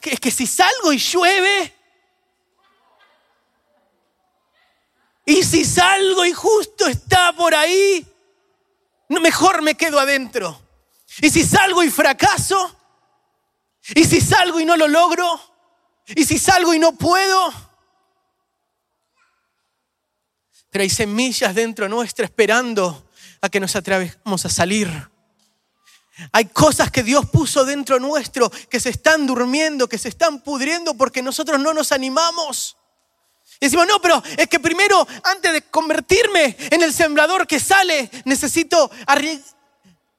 es 0.04 0.20
que 0.22 0.32
si 0.32 0.48
salgo 0.48 0.94
y 0.94 0.98
llueve, 0.98 1.74
y 5.26 5.44
si 5.44 5.66
salgo 5.66 6.26
y 6.26 6.32
justo 6.32 6.88
está 6.88 7.34
por 7.34 7.54
ahí, 7.54 8.08
mejor 9.10 9.62
me 9.62 9.76
quedo 9.76 10.00
adentro. 10.00 10.62
Y 11.22 11.30
si 11.30 11.44
salgo 11.44 11.84
y 11.84 11.90
fracaso, 11.90 12.78
¿Y 13.96 14.06
si 14.06 14.22
salgo 14.22 14.60
y 14.60 14.66
no 14.66 14.76
lo 14.76 14.88
logro? 14.88 15.40
¿Y 16.08 16.26
si 16.26 16.38
salgo 16.38 16.74
y 16.74 16.80
no 16.80 16.94
puedo? 16.94 17.54
Pero 20.70 20.84
hay 20.84 20.90
semillas 20.90 21.56
dentro 21.56 21.88
nuestra 21.88 22.26
esperando 22.26 23.10
a 23.42 23.50
que 23.50 23.60
nos 23.60 23.76
atrevamos 23.76 24.46
a 24.46 24.50
salir. 24.50 25.10
Hay 26.32 26.46
cosas 26.46 26.92
que 26.92 27.04
Dios 27.04 27.30
puso 27.30 27.64
dentro 27.64 28.00
nuestro 28.00 28.50
que 28.50 28.80
se 28.80 28.90
están 28.90 29.28
durmiendo, 29.28 29.88
que 29.88 29.98
se 29.98 30.10
están 30.10 30.42
pudriendo 30.42 30.96
porque 30.96 31.22
nosotros 31.22 31.60
no 31.60 31.74
nos 31.74 31.92
animamos. 31.92 32.76
Y 33.60 33.66
decimos, 33.66 33.88
no, 33.88 34.02
pero 34.02 34.22
es 34.38 34.48
que 34.48 34.60
primero, 34.60 35.08
antes 35.24 35.54
de 35.54 35.62
convertirme 35.64 36.56
en 36.72 36.84
el 36.84 36.94
sembrador 36.94 37.48
que 37.48 37.60
sale, 37.60 38.10
necesito 38.26 38.90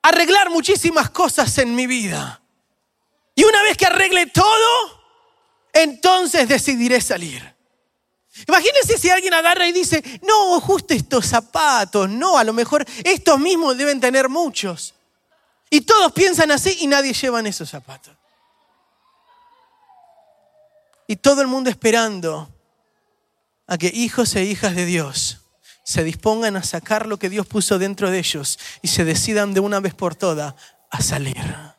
arreglar 0.02 0.50
muchísimas 0.50 1.10
cosas 1.10 1.56
en 1.58 1.74
mi 1.74 1.86
vida. 1.86 2.40
Y 3.38 3.44
una 3.44 3.62
vez 3.62 3.76
que 3.76 3.86
arregle 3.86 4.26
todo, 4.26 5.00
entonces 5.72 6.48
decidiré 6.48 7.00
salir. 7.00 7.54
Imagínense 8.48 8.98
si 8.98 9.10
alguien 9.10 9.32
agarra 9.32 9.68
y 9.68 9.70
dice, 9.70 10.02
no, 10.26 10.60
justo 10.60 10.92
estos 10.92 11.26
zapatos, 11.26 12.10
no, 12.10 12.36
a 12.36 12.42
lo 12.42 12.52
mejor 12.52 12.84
estos 13.04 13.38
mismos 13.38 13.78
deben 13.78 14.00
tener 14.00 14.28
muchos. 14.28 14.92
Y 15.70 15.82
todos 15.82 16.10
piensan 16.10 16.50
así 16.50 16.78
y 16.80 16.88
nadie 16.88 17.12
lleva 17.12 17.40
esos 17.42 17.70
zapatos. 17.70 18.12
Y 21.06 21.14
todo 21.14 21.40
el 21.40 21.46
mundo 21.46 21.70
esperando 21.70 22.52
a 23.68 23.78
que 23.78 23.86
hijos 23.86 24.34
e 24.34 24.46
hijas 24.46 24.74
de 24.74 24.84
Dios 24.84 25.42
se 25.84 26.02
dispongan 26.02 26.56
a 26.56 26.64
sacar 26.64 27.06
lo 27.06 27.20
que 27.20 27.30
Dios 27.30 27.46
puso 27.46 27.78
dentro 27.78 28.10
de 28.10 28.18
ellos 28.18 28.58
y 28.82 28.88
se 28.88 29.04
decidan 29.04 29.54
de 29.54 29.60
una 29.60 29.78
vez 29.78 29.94
por 29.94 30.16
todas 30.16 30.56
a 30.90 31.00
salir. 31.00 31.77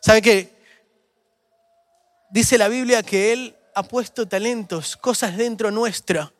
¿Sabe 0.00 0.22
qué? 0.22 0.60
Dice 2.30 2.56
la 2.56 2.68
Biblia 2.68 3.02
que 3.02 3.32
Él 3.32 3.56
ha 3.74 3.82
puesto 3.82 4.26
talentos, 4.26 4.96
cosas 4.96 5.36
dentro 5.36 5.70
nuestra, 5.70 6.32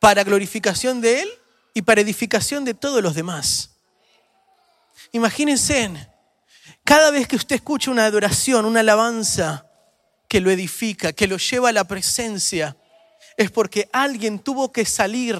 para 0.00 0.24
glorificación 0.24 1.00
de 1.00 1.22
Él 1.22 1.30
y 1.72 1.82
para 1.82 2.00
edificación 2.00 2.64
de 2.64 2.74
todos 2.74 3.02
los 3.02 3.14
demás. 3.14 3.70
Imagínense, 5.12 6.08
cada 6.84 7.10
vez 7.10 7.26
que 7.26 7.36
usted 7.36 7.56
escucha 7.56 7.90
una 7.90 8.04
adoración, 8.04 8.64
una 8.64 8.80
alabanza 8.80 9.66
que 10.28 10.40
lo 10.40 10.50
edifica, 10.50 11.12
que 11.12 11.26
lo 11.26 11.38
lleva 11.38 11.70
a 11.70 11.72
la 11.72 11.84
presencia, 11.84 12.76
es 13.36 13.50
porque 13.50 13.88
alguien 13.92 14.38
tuvo 14.38 14.72
que 14.72 14.84
salir 14.84 15.38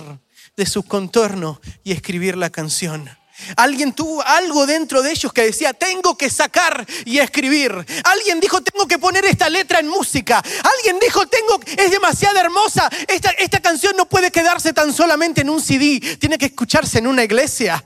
de 0.56 0.66
su 0.66 0.82
contorno 0.82 1.60
y 1.84 1.92
escribir 1.92 2.37
la 2.37 2.50
canción. 2.50 3.08
Alguien 3.56 3.92
tuvo 3.92 4.23
algo 4.23 4.66
dentro 4.66 5.02
de 5.02 5.11
ellos 5.12 5.32
que 5.32 5.42
decía, 5.42 5.73
tengo 5.73 6.16
que 6.16 6.30
sacar 6.30 6.87
y 7.04 7.18
escribir. 7.18 7.73
Alguien 8.04 8.40
dijo, 8.40 8.61
tengo 8.62 8.87
que 8.87 8.99
poner 8.99 9.25
esta 9.25 9.49
letra 9.49 9.80
en 9.80 9.88
música. 9.88 10.42
Alguien 10.76 10.99
dijo, 11.00 11.26
tengo, 11.26 11.61
es 11.76 11.90
demasiado 11.90 12.38
hermosa. 12.38 12.88
Esta, 13.09 13.30
esta 13.30 13.61
canción 13.61 13.97
no 13.97 14.06
puede 14.06 14.30
quedarse 14.30 14.73
tan 14.73 14.92
solamente 14.92 15.40
en 15.42 15.50
un 15.50 15.61
CD, 15.61 16.00
tiene 16.18 16.38
que 16.38 16.47
escucharse 16.47 16.99
en 16.99 17.06
una 17.06 17.25
iglesia. 17.25 17.85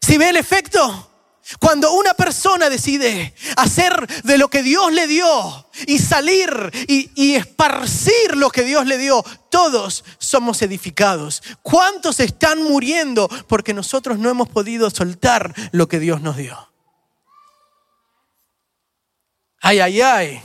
¿Si 0.00 0.18
ve 0.18 0.30
el 0.30 0.36
efecto? 0.36 1.11
Cuando 1.58 1.92
una 1.92 2.14
persona 2.14 2.70
decide 2.70 3.34
hacer 3.56 4.06
de 4.22 4.38
lo 4.38 4.48
que 4.48 4.62
Dios 4.62 4.92
le 4.92 5.06
dio 5.06 5.68
y 5.86 5.98
salir 5.98 6.50
y, 6.86 7.34
esparcir 7.34 8.36
lo 8.36 8.50
que 8.50 8.62
Dios 8.62 8.86
le 8.86 8.96
dio, 8.96 9.24
todos 9.50 10.04
somos 10.18 10.62
edificados. 10.62 11.42
¿Cuántos 11.62 12.20
están 12.20 12.62
muriendo 12.62 13.28
porque 13.48 13.74
nosotros 13.74 14.18
no 14.18 14.30
hemos 14.30 14.48
podido 14.48 14.88
soltar 14.90 15.52
lo 15.72 15.88
que 15.88 15.98
Dios 15.98 16.20
nos 16.22 16.36
dio? 16.36 16.72
Ay, 19.60 19.80
ay, 19.80 20.00
ay. 20.00 20.42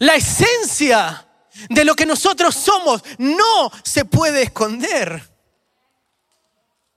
La 0.00 0.14
esencia 0.14 1.26
de 1.70 1.84
lo 1.84 1.94
que 1.94 2.06
nosotros 2.06 2.54
somos 2.54 3.02
no 3.18 3.70
se 3.82 4.04
puede 4.04 4.42
esconder 4.42 5.37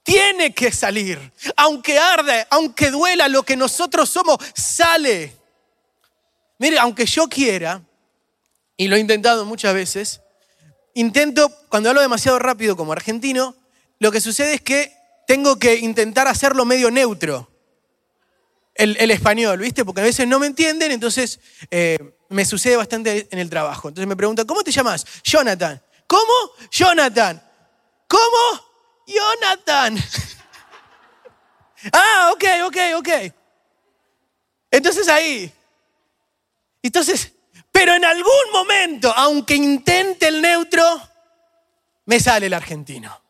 tiene 0.04 0.54
que 0.54 0.72
salir. 0.72 1.32
Aunque 1.56 1.98
arde, 1.98 2.46
aunque 2.50 2.92
duela 2.92 3.28
lo 3.28 3.44
que 3.44 3.56
nosotros 3.56 4.10
somos, 4.10 4.38
sale. 4.56 5.36
Mire, 6.58 6.80
aunque 6.80 7.06
yo 7.06 7.28
quiera, 7.28 7.82
y 8.78 8.88
lo 8.88 8.96
he 8.96 9.00
intentado 9.00 9.46
muchas 9.46 9.74
veces, 9.74 10.22
intento, 10.94 11.52
cuando 11.70 11.90
hablo 11.90 12.02
demasiado 12.02 12.40
rápido 12.40 12.76
como 12.76 12.92
argentino, 12.92 13.56
lo 14.00 14.12
que 14.12 14.22
sucede 14.22 14.56
es 14.56 14.62
que 14.62 14.94
tengo 15.28 15.58
que 15.58 15.76
intentar 15.76 16.28
hacerlo 16.28 16.66
medio 16.66 16.92
neutro. 16.92 17.50
El, 18.74 19.12
español, 19.12 19.60
¿viste? 19.60 19.86
Porque 19.86 20.02
a 20.02 20.04
veces 20.06 20.28
no 20.28 20.40
me 20.40 20.48
entienden, 20.48 20.92
entonces 20.92 21.40
eh, 21.70 22.00
me 22.30 22.46
sucede 22.46 22.78
bastante 22.78 23.28
en 23.30 23.38
el 23.38 23.50
trabajo. 23.50 23.90
Entonces 23.90 24.08
me 24.08 24.16
preguntan, 24.16 24.48
¿cómo 24.48 24.64
te 24.64 24.72
llamas? 24.72 25.06
Jonathan. 25.24 25.80
¿Cómo? 26.08 26.34
Jonathan. 26.72 27.44
¿Cómo? 28.08 28.71
Jonathan. 29.14 29.98
Ah, 31.92 32.32
ok, 32.34 32.44
ok, 32.66 32.78
ok. 32.98 33.10
Entonces 34.70 35.08
ahí. 35.10 35.52
Entonces, 36.84 37.32
pero 37.72 37.94
en 37.94 38.06
algún 38.06 38.52
momento, 38.52 39.12
aunque 39.16 39.56
intente 39.56 40.28
el 40.28 40.42
neutro, 40.42 40.84
me 42.06 42.20
sale 42.20 42.48
el 42.48 42.54
argentino. 42.54 43.22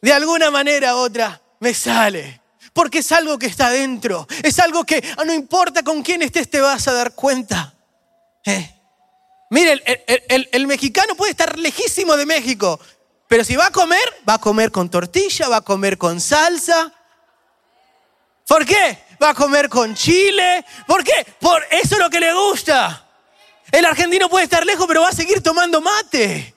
De 0.00 0.12
alguna 0.12 0.50
manera 0.50 0.94
u 0.94 0.98
otra, 0.98 1.40
me 1.60 1.74
sale. 1.74 2.40
Porque 2.72 2.98
es 2.98 3.12
algo 3.12 3.38
que 3.38 3.46
está 3.46 3.70
dentro. 3.70 4.26
Es 4.42 4.58
algo 4.58 4.84
que 4.84 5.02
ah, 5.16 5.24
no 5.24 5.34
importa 5.34 5.82
con 5.82 6.02
quién 6.02 6.22
estés, 6.22 6.48
te 6.48 6.60
vas 6.60 6.86
a 6.88 6.92
dar 6.92 7.14
cuenta. 7.14 7.74
Eh. 8.44 8.76
Mire, 9.50 9.82
el, 10.52 10.66
mexicano 10.68 11.16
puede 11.16 11.32
estar 11.32 11.58
lejísimo 11.58 12.16
de 12.16 12.24
México, 12.24 12.78
pero 13.30 13.44
si 13.44 13.54
va 13.54 13.66
a 13.66 13.70
comer, 13.70 14.02
va 14.28 14.34
a 14.34 14.38
comer 14.38 14.72
con 14.72 14.90
tortilla, 14.90 15.46
va 15.46 15.58
a 15.58 15.60
comer 15.60 15.96
con 15.96 16.20
salsa. 16.20 16.92
¿Por 18.44 18.66
qué? 18.66 19.04
Va 19.22 19.28
a 19.28 19.34
comer 19.34 19.68
con 19.68 19.94
chile. 19.94 20.64
¿Por 20.84 21.04
qué? 21.04 21.24
Por 21.38 21.62
eso 21.70 21.94
es 21.94 22.00
lo 22.00 22.10
que 22.10 22.18
le 22.18 22.34
gusta. 22.34 23.06
El 23.70 23.84
argentino 23.84 24.28
puede 24.28 24.46
estar 24.46 24.66
lejos, 24.66 24.84
pero 24.88 25.02
va 25.02 25.10
a 25.10 25.12
seguir 25.12 25.44
tomando 25.44 25.80
mate. 25.80 26.56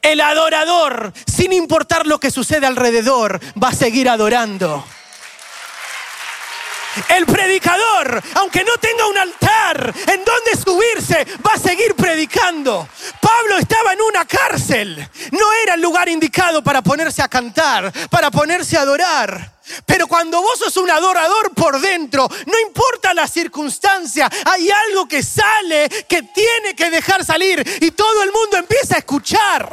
El 0.00 0.22
adorador, 0.22 1.12
sin 1.26 1.52
importar 1.52 2.06
lo 2.06 2.18
que 2.18 2.30
sucede 2.30 2.64
alrededor, 2.64 3.38
va 3.62 3.68
a 3.68 3.74
seguir 3.74 4.08
adorando. 4.08 4.82
El 7.08 7.26
predicador, 7.26 8.22
aunque 8.34 8.64
no 8.64 8.76
tenga 8.78 9.06
un 9.06 9.18
altar 9.18 9.94
en 10.06 10.24
donde 10.24 10.56
subirse, 10.62 11.26
va 11.46 11.54
a 11.54 11.58
seguir 11.58 11.94
predicando. 11.94 12.88
Pablo 13.20 13.58
estaba 13.58 13.92
en 13.92 14.00
una 14.02 14.24
cárcel. 14.24 15.08
No 15.32 15.52
era 15.62 15.74
el 15.74 15.82
lugar 15.82 16.08
indicado 16.08 16.62
para 16.62 16.82
ponerse 16.82 17.22
a 17.22 17.28
cantar, 17.28 17.92
para 18.10 18.30
ponerse 18.30 18.76
a 18.76 18.82
adorar. 18.82 19.58
Pero 19.84 20.06
cuando 20.06 20.40
vos 20.40 20.58
sos 20.58 20.76
un 20.78 20.90
adorador 20.90 21.52
por 21.54 21.80
dentro, 21.80 22.28
no 22.46 22.58
importa 22.60 23.12
la 23.12 23.28
circunstancia, 23.28 24.30
hay 24.46 24.70
algo 24.70 25.06
que 25.06 25.22
sale 25.22 25.88
que 26.08 26.22
tiene 26.22 26.74
que 26.74 26.90
dejar 26.90 27.24
salir 27.24 27.62
y 27.80 27.90
todo 27.90 28.22
el 28.22 28.32
mundo 28.32 28.56
empieza 28.56 28.96
a 28.96 28.98
escuchar. 28.98 29.70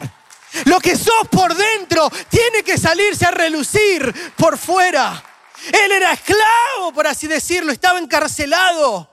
Lo 0.65 0.79
que 0.79 0.95
sos 0.95 1.27
por 1.29 1.53
dentro 1.53 2.09
tiene 2.29 2.63
que 2.63 2.77
salirse 2.77 3.25
a 3.25 3.31
relucir 3.31 4.33
por 4.37 4.57
fuera. 4.57 5.34
Él 5.67 5.91
era 5.91 6.13
esclavo, 6.13 6.93
por 6.93 7.07
así 7.07 7.27
decirlo, 7.27 7.71
estaba 7.71 7.99
encarcelado, 7.99 9.09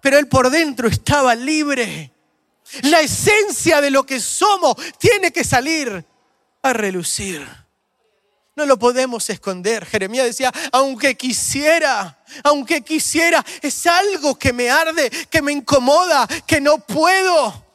pero 0.00 0.18
él 0.18 0.28
por 0.28 0.50
dentro 0.50 0.88
estaba 0.88 1.34
libre. 1.34 2.12
La 2.82 3.00
esencia 3.00 3.80
de 3.80 3.90
lo 3.90 4.04
que 4.04 4.20
somos 4.20 4.76
tiene 4.98 5.32
que 5.32 5.44
salir 5.44 6.04
a 6.62 6.72
relucir. 6.72 7.46
No 8.56 8.66
lo 8.66 8.78
podemos 8.78 9.30
esconder. 9.30 9.86
Jeremías 9.86 10.26
decía, 10.26 10.52
aunque 10.72 11.16
quisiera, 11.16 12.22
aunque 12.44 12.82
quisiera, 12.82 13.44
es 13.62 13.86
algo 13.86 14.38
que 14.38 14.52
me 14.52 14.70
arde, 14.70 15.10
que 15.30 15.40
me 15.42 15.52
incomoda, 15.52 16.26
que 16.46 16.60
no 16.60 16.78
puedo. 16.78 17.69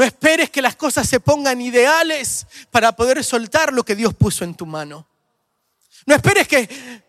No 0.00 0.06
esperes 0.06 0.48
que 0.48 0.62
las 0.62 0.76
cosas 0.76 1.06
se 1.06 1.20
pongan 1.20 1.60
ideales 1.60 2.46
para 2.70 2.92
poder 2.92 3.22
soltar 3.22 3.70
lo 3.70 3.84
que 3.84 3.94
Dios 3.94 4.14
puso 4.14 4.44
en 4.44 4.54
tu 4.54 4.64
mano. 4.64 5.06
No 6.06 6.14
esperes 6.14 6.48
que 6.48 7.02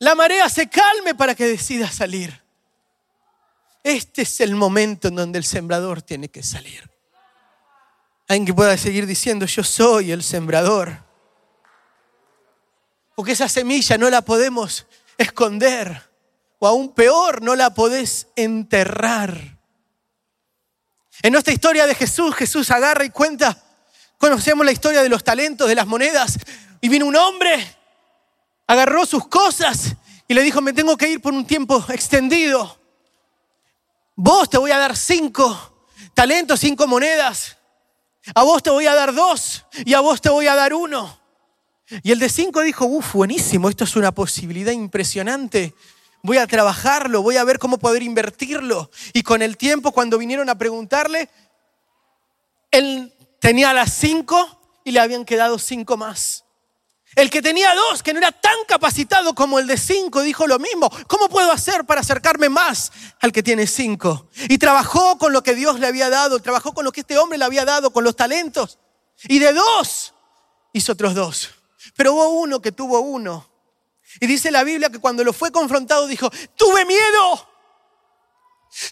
la 0.00 0.16
marea 0.16 0.48
se 0.48 0.68
calme 0.68 1.14
para 1.14 1.36
que 1.36 1.46
decidas 1.46 1.94
salir. 1.94 2.42
Este 3.84 4.22
es 4.22 4.40
el 4.40 4.56
momento 4.56 5.06
en 5.06 5.14
donde 5.14 5.38
el 5.38 5.44
sembrador 5.44 6.02
tiene 6.02 6.28
que 6.28 6.42
salir. 6.42 6.90
Alguien 8.26 8.46
que 8.46 8.54
pueda 8.54 8.76
seguir 8.76 9.06
diciendo, 9.06 9.46
yo 9.46 9.62
soy 9.62 10.10
el 10.10 10.24
sembrador. 10.24 11.04
Porque 13.14 13.30
esa 13.30 13.48
semilla 13.48 13.96
no 13.96 14.10
la 14.10 14.22
podemos 14.22 14.88
esconder. 15.18 16.10
O 16.58 16.66
aún 16.66 16.94
peor, 16.94 17.42
no 17.42 17.54
la 17.54 17.72
podés 17.74 18.26
enterrar. 18.34 19.61
En 21.22 21.32
nuestra 21.32 21.52
historia 21.52 21.86
de 21.86 21.94
Jesús, 21.94 22.34
Jesús 22.34 22.70
agarra 22.72 23.04
y 23.04 23.10
cuenta, 23.10 23.62
conocemos 24.18 24.66
la 24.66 24.72
historia 24.72 25.02
de 25.02 25.08
los 25.08 25.22
talentos, 25.22 25.68
de 25.68 25.76
las 25.76 25.86
monedas, 25.86 26.36
y 26.80 26.88
vino 26.88 27.06
un 27.06 27.14
hombre, 27.14 27.76
agarró 28.66 29.06
sus 29.06 29.28
cosas 29.28 29.94
y 30.26 30.34
le 30.34 30.42
dijo, 30.42 30.60
me 30.60 30.72
tengo 30.72 30.96
que 30.96 31.08
ir 31.08 31.20
por 31.22 31.32
un 31.32 31.46
tiempo 31.46 31.84
extendido. 31.90 32.80
Vos 34.16 34.50
te 34.50 34.58
voy 34.58 34.72
a 34.72 34.78
dar 34.78 34.96
cinco 34.96 35.86
talentos, 36.12 36.58
cinco 36.58 36.88
monedas. 36.88 37.56
A 38.34 38.42
vos 38.42 38.62
te 38.62 38.70
voy 38.70 38.86
a 38.86 38.94
dar 38.94 39.14
dos 39.14 39.64
y 39.84 39.94
a 39.94 40.00
vos 40.00 40.20
te 40.20 40.28
voy 40.28 40.48
a 40.48 40.56
dar 40.56 40.74
uno. 40.74 41.20
Y 42.02 42.10
el 42.10 42.18
de 42.18 42.28
cinco 42.28 42.62
dijo, 42.62 42.84
uff, 42.84 43.14
buenísimo, 43.14 43.68
esto 43.68 43.84
es 43.84 43.94
una 43.94 44.12
posibilidad 44.12 44.72
impresionante 44.72 45.74
voy 46.22 46.38
a 46.38 46.46
trabajarlo, 46.46 47.22
voy 47.22 47.36
a 47.36 47.44
ver 47.44 47.58
cómo 47.58 47.78
poder 47.78 48.02
invertirlo. 48.02 48.90
Y 49.12 49.22
con 49.22 49.42
el 49.42 49.56
tiempo, 49.56 49.92
cuando 49.92 50.18
vinieron 50.18 50.48
a 50.48 50.56
preguntarle, 50.56 51.28
él 52.70 53.12
tenía 53.40 53.72
las 53.72 53.92
cinco 53.92 54.80
y 54.84 54.92
le 54.92 55.00
habían 55.00 55.24
quedado 55.24 55.58
cinco 55.58 55.96
más. 55.96 56.44
El 57.14 57.28
que 57.28 57.42
tenía 57.42 57.74
dos, 57.74 58.02
que 58.02 58.14
no 58.14 58.20
era 58.20 58.32
tan 58.32 58.56
capacitado 58.66 59.34
como 59.34 59.58
el 59.58 59.66
de 59.66 59.76
cinco, 59.76 60.22
dijo 60.22 60.46
lo 60.46 60.58
mismo. 60.58 60.90
¿Cómo 61.08 61.28
puedo 61.28 61.52
hacer 61.52 61.84
para 61.84 62.00
acercarme 62.00 62.48
más 62.48 62.90
al 63.20 63.32
que 63.32 63.42
tiene 63.42 63.66
cinco? 63.66 64.30
Y 64.48 64.56
trabajó 64.56 65.18
con 65.18 65.32
lo 65.32 65.42
que 65.42 65.54
Dios 65.54 65.78
le 65.78 65.86
había 65.86 66.08
dado, 66.08 66.40
trabajó 66.40 66.72
con 66.72 66.86
lo 66.86 66.92
que 66.92 67.00
este 67.00 67.18
hombre 67.18 67.36
le 67.36 67.44
había 67.44 67.66
dado, 67.66 67.92
con 67.92 68.02
los 68.02 68.16
talentos. 68.16 68.78
Y 69.24 69.40
de 69.40 69.52
dos 69.52 70.14
hizo 70.72 70.92
otros 70.92 71.14
dos. 71.14 71.50
Pero 71.96 72.14
hubo 72.14 72.28
uno 72.30 72.62
que 72.62 72.72
tuvo 72.72 73.00
uno 73.00 73.51
y 74.20 74.26
dice 74.26 74.50
la 74.50 74.64
Biblia 74.64 74.90
que 74.90 74.98
cuando 74.98 75.24
lo 75.24 75.32
fue 75.32 75.50
confrontado 75.50 76.06
dijo, 76.06 76.30
tuve 76.56 76.84
miedo. 76.84 77.48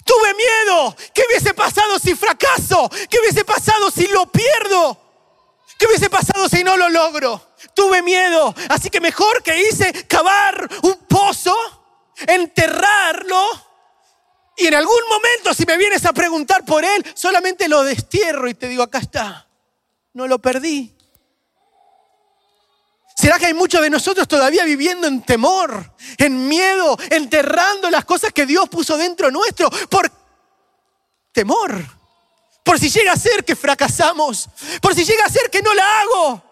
Tuve 0.04 0.34
miedo. 0.34 0.96
¿Qué 1.14 1.22
hubiese 1.28 1.54
pasado 1.54 1.98
si 1.98 2.14
fracaso? 2.14 2.90
¿Qué 3.08 3.18
hubiese 3.18 3.44
pasado 3.44 3.90
si 3.90 4.06
lo 4.08 4.26
pierdo? 4.30 4.98
¿Qué 5.78 5.86
hubiese 5.86 6.10
pasado 6.10 6.48
si 6.48 6.62
no 6.62 6.76
lo 6.76 6.90
logro? 6.90 7.54
Tuve 7.74 8.02
miedo. 8.02 8.54
Así 8.68 8.90
que 8.90 9.00
mejor 9.00 9.42
que 9.42 9.62
hice 9.62 10.06
cavar 10.06 10.68
un 10.82 11.06
pozo, 11.06 11.56
enterrarlo. 12.26 13.42
Y 14.56 14.66
en 14.66 14.74
algún 14.74 15.00
momento, 15.08 15.54
si 15.54 15.64
me 15.64 15.78
vienes 15.78 16.04
a 16.04 16.12
preguntar 16.12 16.66
por 16.66 16.84
él, 16.84 17.02
solamente 17.14 17.66
lo 17.66 17.82
destierro 17.82 18.48
y 18.48 18.54
te 18.54 18.68
digo, 18.68 18.82
acá 18.82 18.98
está. 18.98 19.48
No 20.12 20.26
lo 20.26 20.38
perdí. 20.38 20.94
¿Será 23.20 23.38
que 23.38 23.44
hay 23.44 23.52
muchos 23.52 23.82
de 23.82 23.90
nosotros 23.90 24.26
todavía 24.26 24.64
viviendo 24.64 25.06
en 25.06 25.20
temor, 25.20 25.92
en 26.16 26.48
miedo, 26.48 26.96
enterrando 27.10 27.90
las 27.90 28.06
cosas 28.06 28.32
que 28.32 28.46
Dios 28.46 28.66
puso 28.70 28.96
dentro 28.96 29.30
nuestro 29.30 29.68
por 29.90 30.10
temor? 31.30 31.84
Por 32.64 32.78
si 32.80 32.88
llega 32.88 33.12
a 33.12 33.16
ser 33.18 33.44
que 33.44 33.54
fracasamos, 33.54 34.48
por 34.80 34.94
si 34.94 35.04
llega 35.04 35.26
a 35.26 35.28
ser 35.28 35.50
que 35.50 35.60
no 35.60 35.74
la 35.74 36.00
hago. 36.00 36.42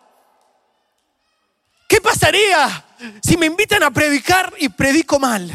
¿Qué 1.88 2.02
pasaría 2.02 2.84
si 3.22 3.38
me 3.38 3.46
invitan 3.46 3.82
a 3.82 3.90
predicar 3.90 4.52
y 4.58 4.68
predico 4.68 5.18
mal? 5.18 5.50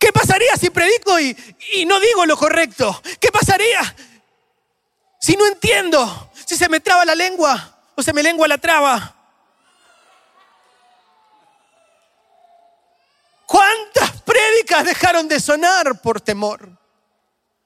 ¿Qué 0.00 0.12
pasaría 0.12 0.56
si 0.56 0.70
predico 0.70 1.20
y, 1.20 1.36
y 1.74 1.86
no 1.86 2.00
digo 2.00 2.26
lo 2.26 2.36
correcto? 2.36 3.00
¿Qué 3.20 3.30
pasaría 3.30 3.94
si 5.20 5.36
no 5.36 5.46
entiendo? 5.46 6.32
Si 6.44 6.56
se 6.56 6.68
me 6.68 6.80
traba 6.80 7.04
la 7.04 7.14
lengua 7.14 7.84
o 7.94 8.02
se 8.02 8.12
me 8.12 8.24
lengua 8.24 8.48
la 8.48 8.58
traba. 8.58 9.14
¿Cuántas 13.48 14.10
dejaron 14.84 15.28
de 15.28 15.40
sonar 15.40 16.00
por 16.00 16.20
temor? 16.20 16.78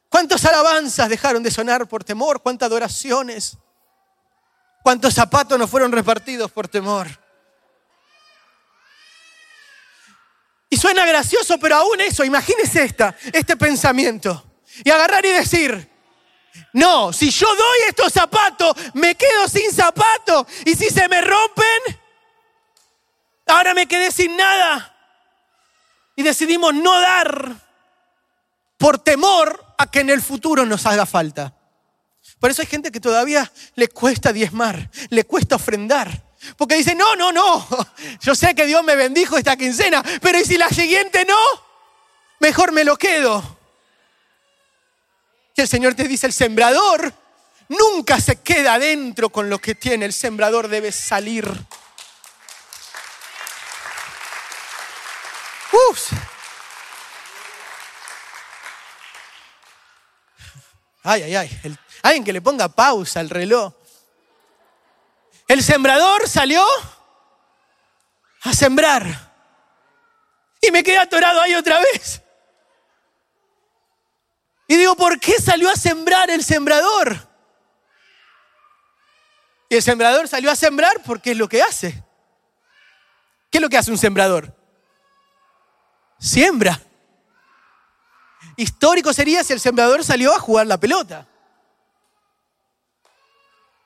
¿Cuántas 0.08 0.44
alabanzas 0.44 1.08
dejaron 1.08 1.42
de 1.42 1.50
sonar 1.50 1.88
por 1.88 2.04
temor? 2.04 2.42
¿Cuántas 2.42 2.66
adoraciones? 2.66 3.56
¿Cuántos 4.82 5.14
zapatos 5.14 5.58
no 5.58 5.66
fueron 5.66 5.90
repartidos 5.90 6.50
por 6.50 6.68
temor? 6.68 7.08
Y 10.68 10.76
suena 10.76 11.04
gracioso, 11.06 11.58
pero 11.58 11.76
aún 11.76 12.00
eso, 12.00 12.24
imagínese 12.24 12.84
esta, 12.84 13.16
este 13.32 13.56
pensamiento. 13.56 14.44
Y 14.84 14.90
agarrar 14.90 15.24
y 15.24 15.30
decir, 15.30 15.90
no, 16.72 17.12
si 17.12 17.30
yo 17.30 17.46
doy 17.46 17.78
estos 17.88 18.12
zapatos, 18.12 18.74
me 18.94 19.14
quedo 19.14 19.48
sin 19.48 19.70
zapatos. 19.72 20.46
Y 20.64 20.74
si 20.74 20.88
se 20.88 21.08
me 21.08 21.20
rompen, 21.20 22.00
ahora 23.46 23.74
me 23.74 23.86
quedé 23.86 24.10
sin 24.10 24.36
nada 24.36 24.91
y 26.16 26.22
decidimos 26.22 26.74
no 26.74 27.00
dar 27.00 27.56
por 28.76 28.98
temor 28.98 29.64
a 29.78 29.90
que 29.90 30.00
en 30.00 30.10
el 30.10 30.22
futuro 30.22 30.66
nos 30.66 30.86
haga 30.86 31.06
falta. 31.06 31.54
Por 32.38 32.50
eso 32.50 32.62
hay 32.62 32.66
gente 32.66 32.90
que 32.90 33.00
todavía 33.00 33.50
le 33.76 33.88
cuesta 33.88 34.32
diezmar, 34.32 34.90
le 35.10 35.24
cuesta 35.24 35.56
ofrendar. 35.56 36.32
Porque 36.56 36.74
dice, 36.74 36.94
no, 36.94 37.14
no, 37.14 37.30
no, 37.30 37.66
yo 38.20 38.34
sé 38.34 38.54
que 38.54 38.66
Dios 38.66 38.82
me 38.82 38.96
bendijo 38.96 39.38
esta 39.38 39.56
quincena, 39.56 40.02
pero 40.20 40.40
¿y 40.40 40.44
si 40.44 40.56
la 40.56 40.68
siguiente 40.68 41.24
no? 41.24 41.38
Mejor 42.40 42.72
me 42.72 42.82
lo 42.82 42.96
quedo. 42.96 43.58
Y 45.54 45.60
el 45.60 45.68
Señor 45.68 45.94
te 45.94 46.08
dice, 46.08 46.26
el 46.26 46.32
sembrador 46.32 47.12
nunca 47.68 48.20
se 48.20 48.36
queda 48.36 48.74
adentro 48.74 49.30
con 49.30 49.48
lo 49.48 49.58
que 49.58 49.74
tiene. 49.74 50.06
El 50.06 50.12
sembrador 50.12 50.68
debe 50.68 50.90
salir. 50.90 51.48
Uf. 55.72 56.12
Ay, 61.02 61.22
ay, 61.22 61.36
ay. 61.36 61.78
Alguien 62.02 62.24
que 62.24 62.32
le 62.32 62.40
ponga 62.40 62.68
pausa 62.68 63.20
al 63.20 63.30
reloj. 63.30 63.72
El 65.48 65.62
sembrador 65.62 66.28
salió 66.28 66.64
a 68.42 68.52
sembrar. 68.52 69.32
Y 70.60 70.70
me 70.70 70.82
quedé 70.82 70.98
atorado 70.98 71.40
ahí 71.40 71.54
otra 71.54 71.80
vez. 71.80 72.22
Y 74.68 74.76
digo, 74.76 74.94
¿por 74.94 75.18
qué 75.18 75.40
salió 75.40 75.68
a 75.68 75.76
sembrar 75.76 76.30
el 76.30 76.44
sembrador? 76.44 77.28
Y 79.68 79.76
el 79.76 79.82
sembrador 79.82 80.28
salió 80.28 80.50
a 80.50 80.56
sembrar 80.56 81.02
porque 81.04 81.32
es 81.32 81.36
lo 81.36 81.48
que 81.48 81.62
hace. 81.62 82.04
¿Qué 83.50 83.58
es 83.58 83.62
lo 83.62 83.68
que 83.68 83.76
hace 83.76 83.90
un 83.90 83.98
sembrador? 83.98 84.61
Siembra. 86.22 86.80
Histórico 88.56 89.12
sería 89.12 89.42
si 89.42 89.52
el 89.52 89.58
sembrador 89.58 90.04
salió 90.04 90.32
a 90.32 90.38
jugar 90.38 90.68
la 90.68 90.78
pelota. 90.78 91.26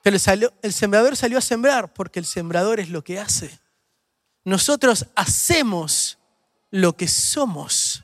Pero 0.03 0.17
el, 0.61 0.71
sembrador 0.71 1.17
salió 1.17 1.39
a 1.39 1.41
sembrar 1.41 1.91
porque 1.91 2.19
el 2.19 2.27
sembrador 2.27 2.79
es 2.79 2.89
lo 2.89 3.03
que 3.03 3.19
hace. 3.19 3.59
Nosotros 4.45 5.07
hacemos 5.15 6.19
lo 6.69 6.95
que 6.95 7.07
somos. 7.07 8.03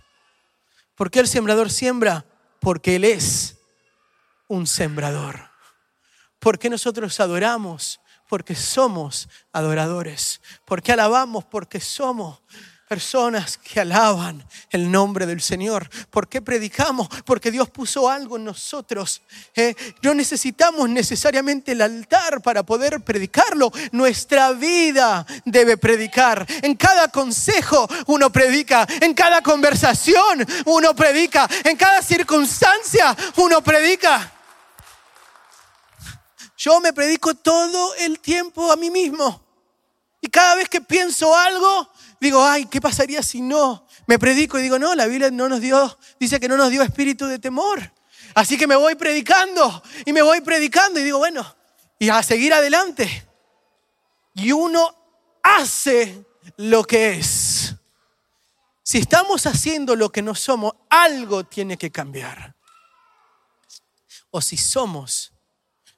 ¿Por 0.95 1.11
qué 1.11 1.19
el 1.19 1.27
sembrador 1.27 1.69
siembra? 1.69 2.25
Porque 2.59 2.95
Él 2.95 3.03
es 3.03 3.57
un 4.47 4.65
sembrador. 4.65 5.51
¿Por 6.39 6.57
qué 6.57 6.71
nosotros 6.71 7.19
adoramos? 7.19 7.99
Porque 8.27 8.55
somos 8.55 9.29
adoradores. 9.51 10.41
¿Por 10.65 10.81
qué 10.81 10.93
alabamos? 10.93 11.45
Porque 11.45 11.79
somos 11.79 12.41
personas 12.87 13.57
que 13.57 13.79
alaban 13.79 14.45
el 14.69 14.91
nombre 14.91 15.25
del 15.25 15.41
Señor. 15.41 15.89
¿Por 16.09 16.27
qué 16.27 16.41
predicamos? 16.41 17.07
Porque 17.25 17.51
Dios 17.51 17.69
puso 17.69 18.09
algo 18.09 18.37
en 18.37 18.45
nosotros. 18.45 19.21
Eh, 19.55 19.75
no 20.01 20.13
necesitamos 20.13 20.89
necesariamente 20.89 21.71
el 21.71 21.81
altar 21.81 22.41
para 22.41 22.63
poder 22.63 23.01
predicarlo. 23.01 23.71
Nuestra 23.91 24.51
vida 24.51 25.25
debe 25.45 25.77
predicar. 25.77 26.45
En 26.61 26.75
cada 26.75 27.07
consejo 27.07 27.87
uno 28.07 28.31
predica. 28.31 28.87
En 29.01 29.13
cada 29.13 29.41
conversación 29.41 30.45
uno 30.65 30.95
predica. 30.95 31.49
En 31.63 31.77
cada 31.77 32.01
circunstancia 32.01 33.15
uno 33.37 33.61
predica. 33.63 34.31
Yo 36.57 36.79
me 36.79 36.93
predico 36.93 37.33
todo 37.33 37.95
el 37.95 38.19
tiempo 38.19 38.71
a 38.71 38.75
mí 38.75 38.89
mismo. 38.89 39.41
Y 40.21 40.29
cada 40.29 40.55
vez 40.55 40.69
que 40.69 40.79
pienso 40.79 41.35
algo, 41.35 41.89
digo, 42.23 42.43
ay, 42.43 42.65
¿qué 42.65 42.81
pasaría 42.81 43.21
si 43.21 43.41
no? 43.41 43.85
Me 44.07 44.17
predico 44.17 44.57
y 44.57 44.63
digo, 44.63 44.79
no, 44.79 44.95
la 44.95 45.05
Biblia 45.05 45.29
no 45.29 45.47
nos 45.47 45.61
dio, 45.61 45.97
dice 46.19 46.39
que 46.39 46.47
no 46.47 46.57
nos 46.57 46.71
dio 46.71 46.81
espíritu 46.81 47.27
de 47.27 47.37
temor. 47.37 47.93
Así 48.33 48.57
que 48.57 48.65
me 48.65 48.75
voy 48.75 48.95
predicando 48.95 49.83
y 50.05 50.13
me 50.13 50.21
voy 50.21 50.41
predicando 50.41 50.99
y 50.99 51.03
digo, 51.03 51.19
bueno, 51.19 51.55
y 51.99 52.09
a 52.09 52.23
seguir 52.23 52.53
adelante. 52.53 53.29
Y 54.35 54.51
uno 54.51 54.95
hace 55.43 56.25
lo 56.57 56.83
que 56.83 57.11
es. 57.13 57.75
Si 58.81 58.97
estamos 58.97 59.45
haciendo 59.45 59.95
lo 59.95 60.11
que 60.11 60.21
no 60.21 60.35
somos, 60.35 60.73
algo 60.89 61.43
tiene 61.43 61.77
que 61.77 61.91
cambiar. 61.91 62.55
O 64.31 64.41
si 64.41 64.57
somos 64.57 65.33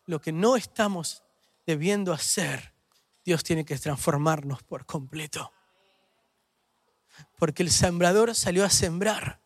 lo 0.06 0.20
que 0.20 0.32
no 0.32 0.56
estamos 0.56 1.24
debiendo 1.66 2.14
hacer, 2.14 2.74
Dios 3.24 3.44
tiene 3.44 3.66
que 3.66 3.78
transformarnos 3.78 4.62
por 4.64 4.86
completo. 4.86 5.52
Porque 7.38 7.64
el 7.64 7.72
sembrador 7.72 8.34
salió 8.36 8.64
a 8.64 8.70
sembrar, 8.70 9.42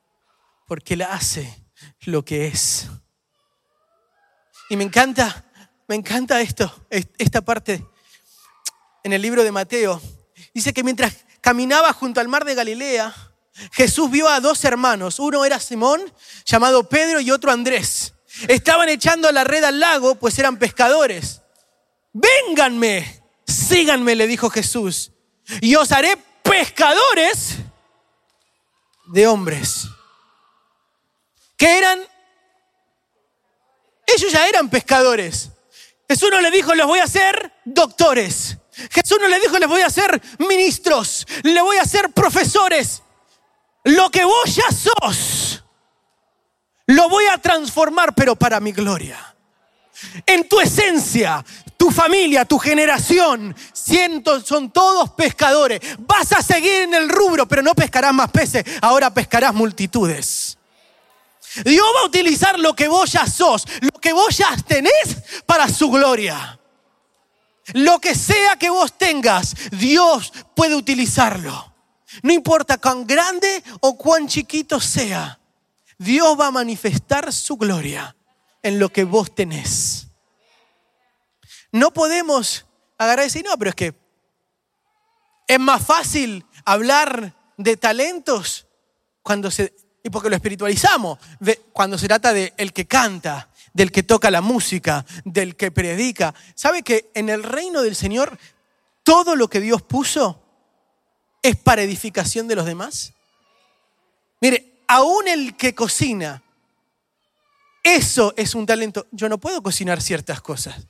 porque 0.68 0.94
Él 0.94 1.02
hace 1.02 1.66
lo 2.02 2.24
que 2.24 2.48
es. 2.48 2.88
Y 4.70 4.76
me 4.76 4.84
encanta, 4.84 5.46
me 5.88 5.96
encanta 5.96 6.40
esto, 6.42 6.86
esta 6.90 7.42
parte 7.42 7.86
en 9.04 9.14
el 9.14 9.22
libro 9.22 9.44
de 9.44 9.52
Mateo. 9.52 10.02
Dice 10.54 10.74
que 10.74 10.84
mientras 10.84 11.26
caminaba 11.42 11.94
junto 11.94 12.20
al 12.20 12.28
mar 12.28 12.46
de 12.46 12.56
Galilea, 12.56 13.14
Jesús 13.72 14.10
vio 14.12 14.28
a 14.30 14.40
dos 14.40 14.64
hermanos. 14.64 15.20
Uno 15.20 15.46
era 15.46 15.60
Simón, 15.60 16.02
llamado 16.46 16.88
Pedro, 16.88 17.20
y 17.20 17.32
otro 17.32 17.52
Andrés. 17.52 18.14
Estaban 18.48 18.90
echando 18.90 19.32
la 19.32 19.44
red 19.44 19.64
al 19.64 19.80
lago, 19.80 20.16
pues 20.16 20.38
eran 20.40 20.58
pescadores. 20.58 21.42
Vénganme, 22.14 23.24
síganme, 23.46 24.16
le 24.16 24.28
dijo 24.28 24.50
Jesús, 24.50 25.12
y 25.62 25.76
os 25.76 25.92
haré 25.92 26.18
pescadores 26.50 27.58
de 29.06 29.28
hombres. 29.28 29.88
Que 31.56 31.78
eran, 31.78 32.00
ellos 34.08 34.32
ya 34.32 34.48
eran 34.48 34.70
pescadores. 34.70 35.50
Jesús 36.08 36.30
no 36.32 36.42
le 36.42 36.50
dijo, 36.50 36.74
los 36.74 36.88
voy 36.88 37.00
a 37.00 37.04
hacer 37.04 37.54
doctores. 37.66 38.58
Jesús 38.92 39.18
no 39.22 39.28
le 39.28 39.40
dijo, 39.40 39.60
les 39.60 39.70
voy 39.70 39.82
a 39.82 39.88
hacer 39.88 40.22
ministros, 40.40 41.28
le 41.44 41.62
voy 41.62 41.78
a 41.78 41.84
hacer 41.84 42.12
profesores. 42.14 43.04
Lo 43.84 44.10
que 44.10 44.24
vos 44.24 44.56
ya 44.56 44.72
sos, 44.72 45.64
lo 46.88 47.10
voy 47.10 47.26
a 47.26 47.38
transformar, 47.38 48.16
pero 48.16 48.36
para 48.36 48.60
mi 48.60 48.72
gloria. 48.72 49.36
En 50.26 50.48
tu 50.48 50.60
esencia, 50.60 51.46
tu 51.80 51.92
familia, 51.92 52.44
tu 52.44 52.60
generación, 52.60 53.56
cientos, 53.72 54.46
son 54.46 54.70
todos 54.70 55.12
pescadores. 55.12 55.80
Vas 56.00 56.34
a 56.34 56.44
seguir 56.44 56.82
en 56.82 56.94
el 56.94 57.08
rubro, 57.08 57.48
pero 57.48 57.62
no 57.62 57.74
pescarás 57.74 58.14
más 58.14 58.30
peces, 58.32 58.66
ahora 58.82 59.14
pescarás 59.14 59.54
multitudes. 59.54 60.58
Dios 61.64 61.88
va 61.96 62.02
a 62.02 62.06
utilizar 62.06 62.60
lo 62.60 62.76
que 62.76 62.90
vos 62.90 63.14
ya 63.14 63.26
sos, 63.26 63.66
lo 63.80 63.98
que 64.02 64.12
vos 64.12 64.38
ya 64.38 64.58
tenés 64.68 65.42
para 65.46 65.70
su 65.70 65.90
gloria. 65.90 66.60
Lo 67.74 68.00
que 68.00 68.14
sea 68.14 68.58
que 68.58 68.70
vos 68.70 68.98
tengas, 68.98 69.56
Dios 69.72 70.34
puede 70.58 70.76
utilizarlo. 70.76 71.74
No 72.24 72.34
importa 72.34 72.78
cuán 72.78 73.08
grande 73.08 73.64
o 73.80 73.98
cuán 73.98 74.28
chiquito 74.28 74.82
sea, 74.82 75.40
Dios 75.98 76.38
va 76.38 76.48
a 76.48 76.52
manifestar 76.52 77.32
su 77.32 77.56
gloria 77.56 78.18
en 78.62 78.80
lo 78.80 78.90
que 78.90 79.06
vos 79.06 79.34
tenés. 79.34 80.09
No 81.72 81.92
podemos 81.92 82.66
agarrar 82.98 83.26
y 83.26 83.28
decir, 83.28 83.46
no, 83.46 83.58
pero 83.58 83.70
es 83.70 83.76
que 83.76 83.94
es 85.48 85.60
más 85.60 85.86
fácil 85.86 86.46
hablar 86.66 87.36
de 87.58 87.78
talentos 87.78 88.68
cuando 89.24 89.52
se, 89.52 89.76
y 90.04 90.10
porque 90.10 90.30
lo 90.30 90.36
espiritualizamos, 90.36 91.20
cuando 91.74 91.98
se 91.98 92.08
trata 92.08 92.34
de 92.34 92.54
el 92.58 92.72
que 92.74 92.86
canta, 92.86 93.50
del 93.74 93.92
que 93.92 94.04
toca 94.04 94.32
la 94.32 94.42
música, 94.42 95.06
del 95.26 95.56
que 95.56 95.72
predica. 95.72 96.34
¿Sabe 96.56 96.84
que 96.84 97.12
en 97.14 97.30
el 97.30 97.44
reino 97.44 97.82
del 97.82 97.96
Señor 97.96 98.38
todo 99.04 99.36
lo 99.36 99.50
que 99.50 99.60
Dios 99.60 99.82
puso 99.82 100.44
es 101.42 101.56
para 101.56 101.82
edificación 101.82 102.48
de 102.48 102.56
los 102.56 102.66
demás? 102.66 103.14
Mire, 104.42 104.84
aún 104.88 105.28
el 105.28 105.56
que 105.58 105.76
cocina, 105.76 106.42
eso 107.84 108.34
es 108.38 108.56
un 108.56 108.66
talento. 108.66 109.08
Yo 109.12 109.30
no 109.30 109.38
puedo 109.38 109.62
cocinar 109.62 110.02
ciertas 110.02 110.42
cosas. 110.42 110.88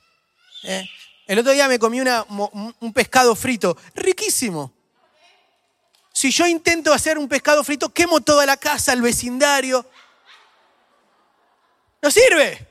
¿Eh? 0.64 0.88
El 1.26 1.38
otro 1.38 1.52
día 1.52 1.68
me 1.68 1.78
comí 1.78 2.00
una- 2.00 2.24
un 2.28 2.92
pescado 2.92 3.34
frito, 3.36 3.76
riquísimo. 3.94 4.72
Si 6.12 6.30
yo 6.30 6.46
intento 6.46 6.92
hacer 6.92 7.18
un 7.18 7.28
pescado 7.28 7.62
frito, 7.64 7.88
quemo 7.88 8.20
toda 8.20 8.44
la 8.44 8.56
casa, 8.56 8.92
el 8.92 9.00
vecindario. 9.00 9.86
No 12.02 12.10
sirve. 12.10 12.66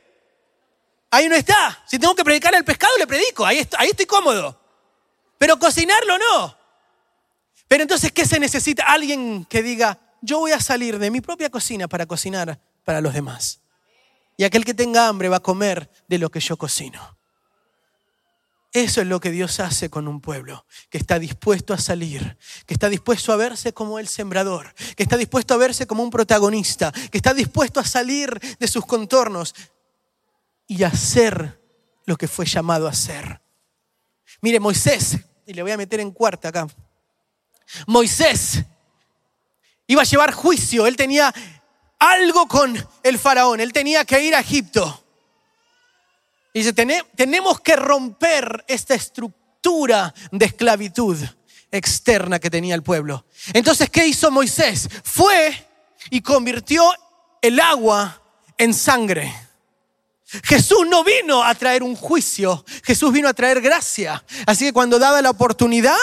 Ahí 1.11 1.29
no 1.29 1.35
está. 1.35 1.83
Si 1.87 1.97
tengo 1.97 2.13
que 2.15 2.23
predicar 2.23 2.53
el 2.53 2.63
pescado, 2.65 2.97
le 2.97 3.07
predico. 3.07 3.45
Ahí, 3.45 3.65
ahí 3.77 3.89
estoy 3.89 4.05
cómodo. 4.05 4.59
Pero 5.37 5.57
cocinarlo 5.57 6.17
no. 6.17 6.57
Pero 7.67 7.83
entonces, 7.83 8.11
¿qué 8.11 8.25
se 8.25 8.39
necesita? 8.39 8.83
Alguien 8.83 9.45
que 9.45 9.63
diga, 9.63 9.97
yo 10.21 10.39
voy 10.39 10.51
a 10.51 10.59
salir 10.59 10.99
de 10.99 11.09
mi 11.09 11.21
propia 11.21 11.49
cocina 11.49 11.87
para 11.87 12.05
cocinar 12.05 12.59
para 12.83 12.99
los 12.99 13.13
demás. 13.13 13.61
Y 14.37 14.43
aquel 14.43 14.65
que 14.65 14.73
tenga 14.73 15.07
hambre 15.07 15.29
va 15.29 15.37
a 15.37 15.41
comer 15.41 15.89
de 16.07 16.17
lo 16.17 16.29
que 16.29 16.39
yo 16.39 16.57
cocino. 16.57 17.17
Eso 18.71 19.01
es 19.01 19.07
lo 19.07 19.19
que 19.19 19.31
Dios 19.31 19.59
hace 19.59 19.89
con 19.89 20.07
un 20.07 20.21
pueblo, 20.21 20.65
que 20.89 20.99
está 20.99 21.17
dispuesto 21.17 21.73
a 21.73 21.79
salir, 21.79 22.37
que 22.67 22.75
está 22.75 22.87
dispuesto 22.87 23.33
a 23.33 23.35
verse 23.35 23.73
como 23.73 23.97
el 23.97 24.07
sembrador, 24.07 24.75
que 24.95 25.01
está 25.01 25.17
dispuesto 25.17 25.55
a 25.55 25.57
verse 25.57 25.87
como 25.87 26.03
un 26.03 26.11
protagonista, 26.11 26.91
que 26.91 27.17
está 27.17 27.33
dispuesto 27.33 27.79
a 27.79 27.83
salir 27.83 28.39
de 28.59 28.67
sus 28.67 28.85
contornos 28.85 29.55
y 30.67 30.83
hacer 30.83 31.59
lo 32.05 32.15
que 32.15 32.27
fue 32.27 32.45
llamado 32.45 32.85
a 32.85 32.91
hacer. 32.91 33.41
Mire, 34.41 34.59
Moisés, 34.59 35.17
y 35.47 35.53
le 35.53 35.63
voy 35.63 35.71
a 35.71 35.77
meter 35.77 35.99
en 35.99 36.11
cuarta 36.11 36.49
acá. 36.49 36.67
Moisés 37.87 38.63
iba 39.87 40.03
a 40.03 40.05
llevar 40.05 40.31
juicio, 40.31 40.85
él 40.85 40.95
tenía 40.95 41.33
algo 41.97 42.47
con 42.47 42.75
el 43.01 43.17
faraón, 43.17 43.59
él 43.59 43.73
tenía 43.73 44.05
que 44.05 44.21
ir 44.21 44.35
a 44.35 44.41
Egipto. 44.41 45.03
Dice, 46.53 46.73
tenemos 46.73 47.61
que 47.61 47.75
romper 47.75 48.65
esta 48.67 48.95
estructura 48.95 50.13
de 50.31 50.45
esclavitud 50.45 51.17
externa 51.71 52.39
que 52.39 52.49
tenía 52.49 52.75
el 52.75 52.83
pueblo. 52.83 53.25
Entonces, 53.53 53.89
¿qué 53.89 54.07
hizo 54.07 54.31
Moisés? 54.31 54.89
Fue 55.03 55.67
y 56.09 56.21
convirtió 56.21 56.91
el 57.41 57.59
agua 57.59 58.21
en 58.57 58.73
sangre. 58.73 59.33
Jesús 60.43 60.87
no 60.87 61.03
vino 61.03 61.43
a 61.43 61.55
traer 61.55 61.81
un 61.81 61.95
juicio, 61.95 62.63
Jesús 62.83 63.11
vino 63.11 63.27
a 63.27 63.33
traer 63.33 63.61
gracia. 63.61 64.23
Así 64.45 64.65
que 64.65 64.73
cuando 64.73 64.99
daba 64.99 65.21
la 65.21 65.31
oportunidad, 65.31 65.97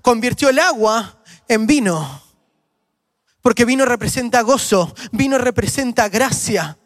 convirtió 0.00 0.48
el 0.48 0.58
agua 0.58 1.22
en 1.46 1.66
vino. 1.66 2.22
Porque 3.40 3.64
vino 3.64 3.84
representa 3.84 4.40
gozo, 4.42 4.94
vino 5.12 5.38
representa 5.38 6.08
gracia. 6.08 6.78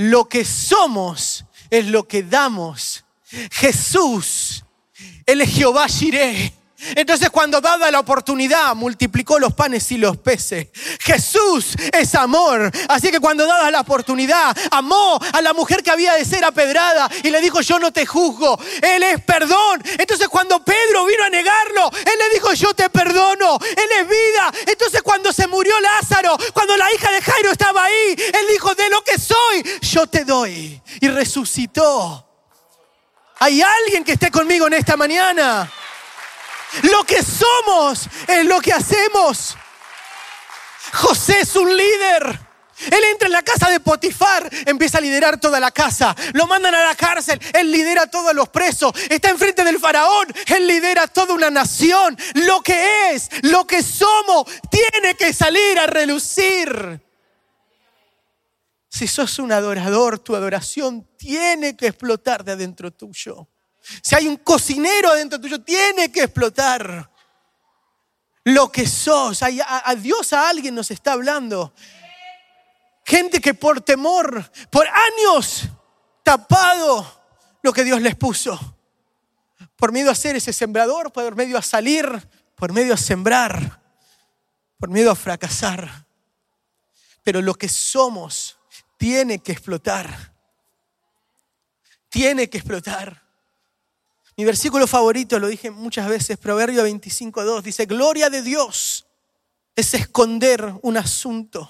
Lo 0.00 0.30
que 0.30 0.46
somos 0.46 1.44
es 1.68 1.86
lo 1.88 2.08
que 2.08 2.22
damos. 2.22 3.04
Jesús, 3.50 4.64
Él 5.26 5.42
es 5.42 5.50
Jehová 5.50 5.86
Jireh. 5.88 6.54
Entonces 6.96 7.30
cuando 7.30 7.60
daba 7.60 7.90
la 7.90 8.00
oportunidad, 8.00 8.74
multiplicó 8.74 9.38
los 9.38 9.52
panes 9.52 9.90
y 9.92 9.98
los 9.98 10.16
peces. 10.16 10.68
Jesús 11.00 11.74
es 11.92 12.14
amor. 12.14 12.70
Así 12.88 13.10
que 13.10 13.20
cuando 13.20 13.46
daba 13.46 13.70
la 13.70 13.80
oportunidad, 13.80 14.56
amó 14.70 15.18
a 15.32 15.42
la 15.42 15.52
mujer 15.52 15.82
que 15.82 15.90
había 15.90 16.14
de 16.14 16.24
ser 16.24 16.44
apedrada 16.44 17.10
y 17.22 17.30
le 17.30 17.40
dijo, 17.40 17.60
yo 17.60 17.78
no 17.78 17.92
te 17.92 18.06
juzgo. 18.06 18.58
Él 18.82 19.02
es 19.02 19.22
perdón. 19.22 19.82
Entonces 19.98 20.28
cuando 20.28 20.64
Pedro 20.64 21.04
vino 21.06 21.24
a 21.24 21.30
negarlo, 21.30 21.90
él 21.92 22.18
le 22.18 22.34
dijo, 22.34 22.52
yo 22.54 22.72
te 22.74 22.88
perdono. 22.88 23.58
Él 23.76 23.88
es 24.00 24.08
vida. 24.08 24.52
Entonces 24.66 25.02
cuando 25.02 25.32
se 25.32 25.46
murió 25.46 25.74
Lázaro, 25.80 26.36
cuando 26.52 26.76
la 26.76 26.92
hija 26.92 27.10
de 27.12 27.20
Jairo 27.20 27.52
estaba 27.52 27.84
ahí, 27.84 28.14
él 28.16 28.46
dijo, 28.50 28.74
de 28.74 28.88
lo 28.88 29.02
que 29.02 29.18
soy, 29.18 29.64
yo 29.82 30.06
te 30.06 30.24
doy. 30.24 30.80
Y 31.00 31.08
resucitó. 31.08 32.26
Hay 33.38 33.62
alguien 33.62 34.04
que 34.04 34.12
esté 34.12 34.30
conmigo 34.30 34.66
en 34.66 34.74
esta 34.74 34.96
mañana. 34.96 35.70
Lo 36.82 37.04
que 37.04 37.22
somos 37.22 38.08
es 38.26 38.44
lo 38.44 38.60
que 38.60 38.72
hacemos. 38.72 39.56
José 40.92 41.40
es 41.40 41.56
un 41.56 41.76
líder. 41.76 42.50
Él 42.86 43.04
entra 43.12 43.26
en 43.26 43.32
la 43.32 43.42
casa 43.42 43.68
de 43.68 43.80
Potifar, 43.80 44.48
empieza 44.64 44.98
a 44.98 45.00
liderar 45.02 45.38
toda 45.38 45.60
la 45.60 45.70
casa. 45.70 46.16
Lo 46.32 46.46
mandan 46.46 46.74
a 46.74 46.82
la 46.82 46.94
cárcel, 46.94 47.38
él 47.52 47.70
lidera 47.70 48.02
a 48.02 48.06
todos 48.06 48.34
los 48.34 48.48
presos. 48.48 48.92
Está 49.10 49.28
enfrente 49.28 49.64
del 49.64 49.78
faraón, 49.78 50.28
él 50.46 50.66
lidera 50.66 51.06
toda 51.06 51.34
una 51.34 51.50
nación. 51.50 52.16
Lo 52.34 52.62
que 52.62 53.12
es, 53.12 53.28
lo 53.42 53.66
que 53.66 53.82
somos, 53.82 54.46
tiene 54.70 55.14
que 55.14 55.32
salir 55.34 55.78
a 55.78 55.86
relucir. 55.86 57.00
Si 58.88 59.06
sos 59.06 59.38
un 59.38 59.52
adorador, 59.52 60.18
tu 60.18 60.34
adoración 60.34 61.06
tiene 61.16 61.76
que 61.76 61.88
explotar 61.88 62.44
de 62.44 62.52
adentro 62.52 62.90
tuyo. 62.90 63.46
Si 64.02 64.14
hay 64.14 64.28
un 64.28 64.36
cocinero 64.36 65.10
adentro 65.10 65.40
tuyo, 65.40 65.60
tiene 65.62 66.12
que 66.12 66.24
explotar 66.24 67.10
lo 68.44 68.70
que 68.70 68.86
sos. 68.86 69.42
A, 69.42 69.94
Dios, 69.96 70.32
a 70.32 70.48
alguien 70.48 70.74
nos 70.74 70.90
está 70.90 71.12
hablando. 71.12 71.72
Gente 73.04 73.40
que 73.40 73.54
por 73.54 73.80
temor, 73.80 74.50
por 74.70 74.86
años, 74.86 75.68
tapado 76.22 77.20
lo 77.62 77.72
que 77.72 77.84
Dios 77.84 78.00
les 78.00 78.14
puso. 78.14 78.76
Por 79.76 79.92
miedo 79.92 80.10
a 80.10 80.14
ser 80.14 80.36
ese 80.36 80.52
sembrador, 80.52 81.12
por 81.12 81.34
medio 81.34 81.58
a 81.58 81.62
salir, 81.62 82.06
por 82.54 82.72
medio 82.72 82.94
a 82.94 82.98
sembrar, 82.98 83.80
por 84.78 84.90
miedo 84.90 85.10
a 85.10 85.16
fracasar. 85.16 86.06
Pero 87.22 87.42
lo 87.42 87.54
que 87.54 87.68
somos 87.68 88.58
tiene 88.96 89.38
que 89.38 89.52
explotar. 89.52 90.34
Tiene 92.08 92.50
que 92.50 92.58
explotar. 92.58 93.19
Mi 94.40 94.46
versículo 94.46 94.86
favorito, 94.86 95.38
lo 95.38 95.48
dije 95.48 95.70
muchas 95.70 96.08
veces, 96.08 96.38
Proverbio 96.38 96.82
25.2, 96.86 97.60
dice, 97.60 97.84
gloria 97.84 98.30
de 98.30 98.40
Dios 98.40 99.04
es 99.76 99.92
esconder 99.92 100.76
un 100.80 100.96
asunto, 100.96 101.68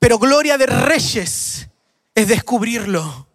pero 0.00 0.18
gloria 0.18 0.58
de 0.58 0.66
reyes 0.66 1.68
es 2.16 2.26
descubrirlo. 2.26 3.28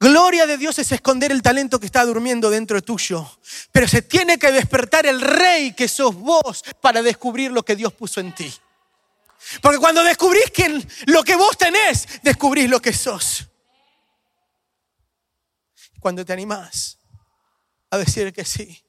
Gloria 0.00 0.46
de 0.46 0.56
Dios 0.56 0.78
es 0.78 0.90
esconder 0.92 1.30
el 1.30 1.42
talento 1.42 1.78
que 1.78 1.84
está 1.84 2.06
durmiendo 2.06 2.48
dentro 2.48 2.80
tuyo, 2.80 3.30
pero 3.70 3.86
se 3.86 4.00
tiene 4.00 4.38
que 4.38 4.50
despertar 4.50 5.04
el 5.04 5.20
rey 5.20 5.74
que 5.74 5.88
sos 5.88 6.14
vos 6.14 6.64
para 6.80 7.02
descubrir 7.02 7.52
lo 7.52 7.62
que 7.62 7.76
Dios 7.76 7.92
puso 7.92 8.20
en 8.20 8.34
ti. 8.34 8.50
Porque 9.60 9.76
cuando 9.78 10.02
descubrís 10.02 10.50
que 10.52 10.86
lo 11.04 11.22
que 11.22 11.36
vos 11.36 11.58
tenés, 11.58 12.08
descubrís 12.22 12.70
lo 12.70 12.80
que 12.80 12.94
sos 12.94 13.46
cuando 16.00 16.24
te 16.24 16.32
animás 16.32 16.98
a 17.90 17.98
decir 17.98 18.32
que 18.32 18.44
sí. 18.44 18.82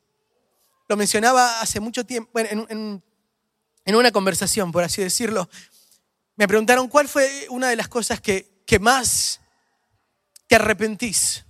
Lo 0.87 0.97
mencionaba 0.97 1.61
hace 1.61 1.79
mucho 1.79 2.05
tiempo, 2.05 2.39
en, 2.39 3.03
una 3.85 4.11
conversación, 4.11 4.71
por 4.71 4.83
así 4.83 5.01
decirlo. 5.01 5.49
Me 6.35 6.47
preguntaron 6.47 6.87
cuál 6.87 7.07
fue 7.07 7.47
una 7.49 7.69
de 7.69 7.75
las 7.75 7.87
cosas 7.87 8.21
que, 8.21 8.63
que 8.65 8.79
más 8.79 9.39
te 10.47 10.55
arrepentís. 10.55 11.45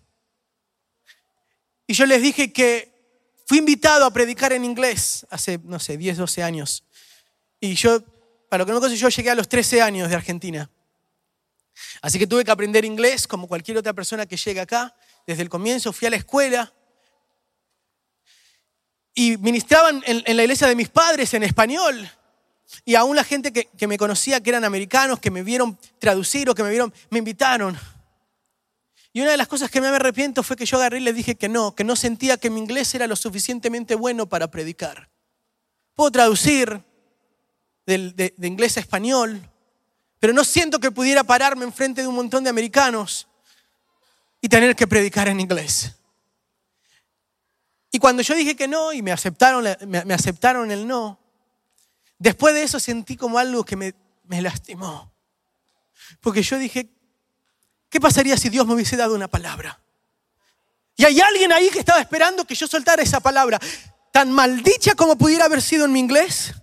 Y 1.88 1.94
yo 1.94 2.06
les 2.06 2.22
dije 2.22 2.52
que 2.52 3.42
fui 3.46 3.58
invitado 3.58 4.06
a 4.06 4.12
predicar 4.12 4.54
en 4.54 4.64
inglés 4.64 5.26
hace, 5.30 5.60
no 5.64 5.80
sé, 5.80 5.98
10, 5.98 6.18
12 6.18 6.44
años. 6.44 6.84
Y 7.60 7.76
yo, 7.76 8.02
para 8.50 8.60
lo 8.60 8.66
que 8.66 8.74
no 8.74 8.80
conozco, 8.80 8.96
yo 8.96 9.10
llegué 9.10 9.30
a 9.32 9.36
los 9.36 9.50
13 9.50 9.82
años 9.82 10.10
de 10.10 10.16
Argentina. 10.16 10.70
Así 12.02 12.20
que 12.20 12.28
tuve 12.28 12.44
que 12.44 12.52
aprender 12.52 12.86
inglés 12.86 13.28
como 13.28 13.48
cualquier 13.48 13.78
otra 13.78 13.94
persona 13.94 14.26
que 14.26 14.38
llega 14.38 14.64
acá 14.64 14.96
desde 15.30 15.44
el 15.44 15.50
comienzo, 15.50 15.94
fui 15.94 16.08
a 16.08 16.10
la 16.10 16.16
escuela 16.16 16.74
y 19.14 19.38
ministraban 19.38 20.02
en, 20.08 20.36
la 20.36 20.42
iglesia 20.42 20.68
de 20.68 20.76
mis 20.76 20.90
padres 20.90 21.36
en 21.36 21.44
español. 21.44 22.10
Y 22.84 22.96
aún 22.96 23.16
la 23.16 23.24
gente 23.24 23.54
que, 23.54 23.88
me 23.88 24.00
conocía, 24.00 24.42
que 24.42 24.50
eran 24.50 24.64
americanos, 24.64 25.20
que 25.20 25.30
me 25.30 25.44
vieron 25.44 25.78
traducir 26.00 26.50
o 26.50 26.56
que 26.56 26.64
me 26.64 26.72
vieron, 26.72 26.92
me 27.12 27.20
invitaron. 27.20 27.78
Y 29.14 29.22
una 29.22 29.30
de 29.30 29.38
las 29.38 29.48
cosas 29.48 29.70
que 29.70 29.80
me 29.82 29.88
arrepiento 29.90 30.42
fue 30.42 30.56
que 30.56 30.66
yo 30.66 30.78
agarré 30.78 30.98
y 30.98 31.02
le 31.02 31.14
dije 31.14 31.36
que 31.36 31.48
no, 31.48 31.76
que 31.76 31.84
no 31.84 31.96
sentía 31.96 32.38
que 32.38 32.50
mi 32.50 32.60
inglés 32.60 32.96
era 32.96 33.06
lo 33.06 33.16
suficientemente 33.16 33.94
bueno 33.94 34.28
para 34.28 34.50
predicar. 34.50 35.12
Puedo 35.94 36.10
traducir 36.10 36.82
de, 37.86 38.34
de 38.36 38.48
inglés 38.48 38.78
a 38.78 38.80
español, 38.80 39.48
pero 40.20 40.34
no 40.34 40.44
siento 40.44 40.80
que 40.80 40.90
pudiera 40.90 41.24
pararme 41.24 41.66
enfrente 41.66 42.02
de 42.02 42.08
un 42.08 42.16
montón 42.16 42.44
de 42.44 42.50
americanos 42.50 43.28
y 44.42 44.50
tener 44.50 44.76
que 44.76 44.88
predicar 44.88 45.28
en 45.28 45.40
inglés. 45.40 45.96
Y 47.92 48.00
cuando 48.00 48.22
yo 48.22 48.36
dije 48.36 48.56
que 48.56 48.68
no 48.68 48.94
y 48.94 49.02
me 49.02 49.12
aceptaron, 49.12 49.66
me, 49.88 50.14
aceptaron 50.14 50.72
el 50.72 50.88
no, 50.88 51.20
después 52.18 52.54
de 52.54 52.64
eso 52.64 52.80
sentí 52.80 53.18
como 53.18 53.38
algo 53.40 53.64
que 53.64 53.76
me, 53.76 53.96
me 54.26 54.42
lastimó. 54.42 55.12
Porque 56.22 56.44
yo 56.44 56.58
dije, 56.58 56.90
¿qué 57.90 58.00
pasaría 58.00 58.38
si 58.38 58.50
Dios 58.50 58.66
me 58.68 58.76
hubiese 58.76 58.96
dado 58.96 59.16
una 59.16 59.28
palabra? 59.28 59.82
Y 60.96 61.06
hay 61.06 61.20
alguien 61.20 61.52
ahí 61.52 61.70
que 61.70 61.80
estaba 61.80 62.00
esperando 62.00 62.46
que 62.46 62.56
yo 62.56 62.68
soltara 62.68 63.02
esa 63.02 63.20
palabra, 63.20 63.60
tan 64.12 64.32
maldicha 64.32 64.96
como 64.96 65.18
pudiera 65.18 65.46
haber 65.46 65.62
sido 65.62 65.86
en 65.86 65.94
mi 65.94 66.00
inglés. 66.00 66.54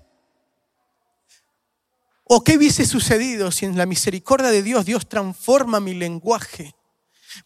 ¿O 2.25 2.43
qué 2.43 2.57
hubiese 2.57 2.87
sucedido 2.87 3.51
si 3.51 3.67
en 3.67 3.79
la 3.79 3.87
misericordia 3.87 4.51
de 4.51 4.63
Dios 4.63 4.85
Dios 4.85 5.09
transforma 5.09 5.81
mi 5.81 5.95
lenguaje 5.95 6.75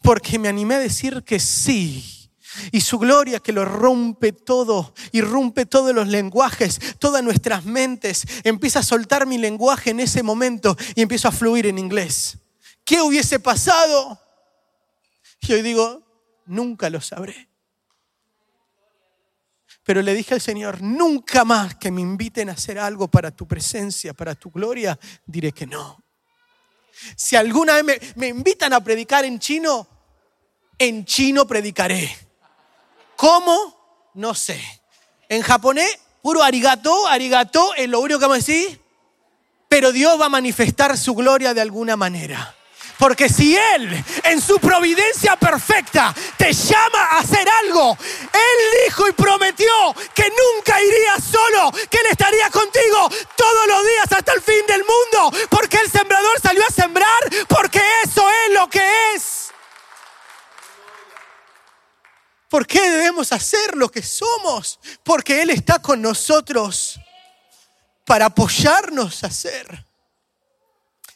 porque 0.01 0.39
me 0.39 0.47
animé 0.47 0.75
a 0.75 0.79
decir 0.79 1.23
que 1.23 1.39
sí. 1.39 2.29
Y 2.71 2.81
su 2.81 2.99
gloria 2.99 3.39
que 3.39 3.53
lo 3.53 3.63
rompe 3.63 4.33
todo, 4.33 4.93
y 5.11 5.21
rompe 5.21 5.65
todos 5.65 5.95
los 5.95 6.07
lenguajes, 6.07 6.79
todas 6.99 7.23
nuestras 7.23 7.65
mentes. 7.65 8.25
Empieza 8.43 8.79
a 8.79 8.83
soltar 8.83 9.25
mi 9.25 9.37
lenguaje 9.37 9.91
en 9.91 10.01
ese 10.01 10.21
momento 10.21 10.75
y 10.95 11.01
empiezo 11.01 11.27
a 11.27 11.31
fluir 11.31 11.65
en 11.67 11.77
inglés. 11.77 12.37
¿Qué 12.83 13.01
hubiese 13.01 13.39
pasado? 13.39 14.19
Y 15.41 15.53
hoy 15.53 15.61
digo, 15.61 16.03
nunca 16.45 16.89
lo 16.89 16.99
sabré. 17.01 17.49
Pero 19.83 20.01
le 20.01 20.13
dije 20.13 20.35
al 20.35 20.41
Señor, 20.41 20.81
nunca 20.81 21.43
más 21.43 21.75
que 21.75 21.89
me 21.89 22.01
inviten 22.01 22.49
a 22.49 22.53
hacer 22.53 22.77
algo 22.77 23.07
para 23.07 23.31
tu 23.31 23.47
presencia, 23.47 24.13
para 24.13 24.35
tu 24.35 24.51
gloria, 24.51 24.99
diré 25.25 25.51
que 25.51 25.65
no. 25.65 26.03
Si 27.15 27.35
alguna 27.35 27.81
vez 27.81 28.15
me, 28.15 28.27
invitan 28.27 28.73
a 28.73 28.83
predicar 28.83 29.25
en 29.25 29.39
chino, 29.39 29.87
en 30.77 31.05
chino 31.05 31.47
predicaré. 31.47 32.15
¿Cómo? 33.15 34.09
No 34.15 34.33
sé. 34.33 34.61
En 35.29 35.41
japonés, 35.41 35.99
puro 36.21 36.43
arigato, 36.43 37.07
arigato 37.07 37.73
es 37.75 37.87
lo 37.87 37.99
único 37.99 38.19
que 38.19 38.25
vamos 38.25 38.37
a 38.37 38.45
decir. 38.45 38.81
Pero 39.69 39.91
Dios 39.91 40.19
va 40.19 40.25
a 40.25 40.29
manifestar 40.29 40.97
su 40.97 41.15
gloria 41.15 41.53
de 41.53 41.61
alguna 41.61 41.95
manera. 41.95 42.55
Porque 43.01 43.29
si 43.29 43.57
Él, 43.57 44.05
en 44.25 44.39
su 44.39 44.59
providencia 44.59 45.35
perfecta, 45.35 46.13
te 46.37 46.53
llama 46.53 47.03
a 47.11 47.19
hacer 47.19 47.47
algo, 47.63 47.97
Él 47.99 48.85
dijo 48.85 49.07
y 49.07 49.11
prometió 49.13 49.71
que 50.13 50.25
nunca 50.29 50.79
iría 50.79 51.15
solo, 51.15 51.71
que 51.89 51.97
Él 51.97 52.05
estaría 52.11 52.47
contigo 52.51 53.09
todos 53.35 53.67
los 53.67 53.81
días 53.87 54.11
hasta 54.11 54.33
el 54.33 54.41
fin 54.41 54.67
del 54.67 54.83
mundo. 54.83 55.35
Porque 55.49 55.77
el 55.77 55.89
sembrador 55.89 56.39
salió 56.41 56.63
a 56.63 56.69
sembrar 56.69 56.80
¿Por 62.51 62.67
qué 62.67 62.81
debemos 62.81 63.31
hacer 63.31 63.77
lo 63.77 63.89
que 63.89 64.03
somos? 64.03 64.77
Porque 65.05 65.41
Él 65.41 65.51
está 65.51 65.81
con 65.81 66.01
nosotros 66.01 66.99
para 68.05 68.25
apoyarnos 68.25 69.23
a 69.23 69.27
hacer. 69.27 69.85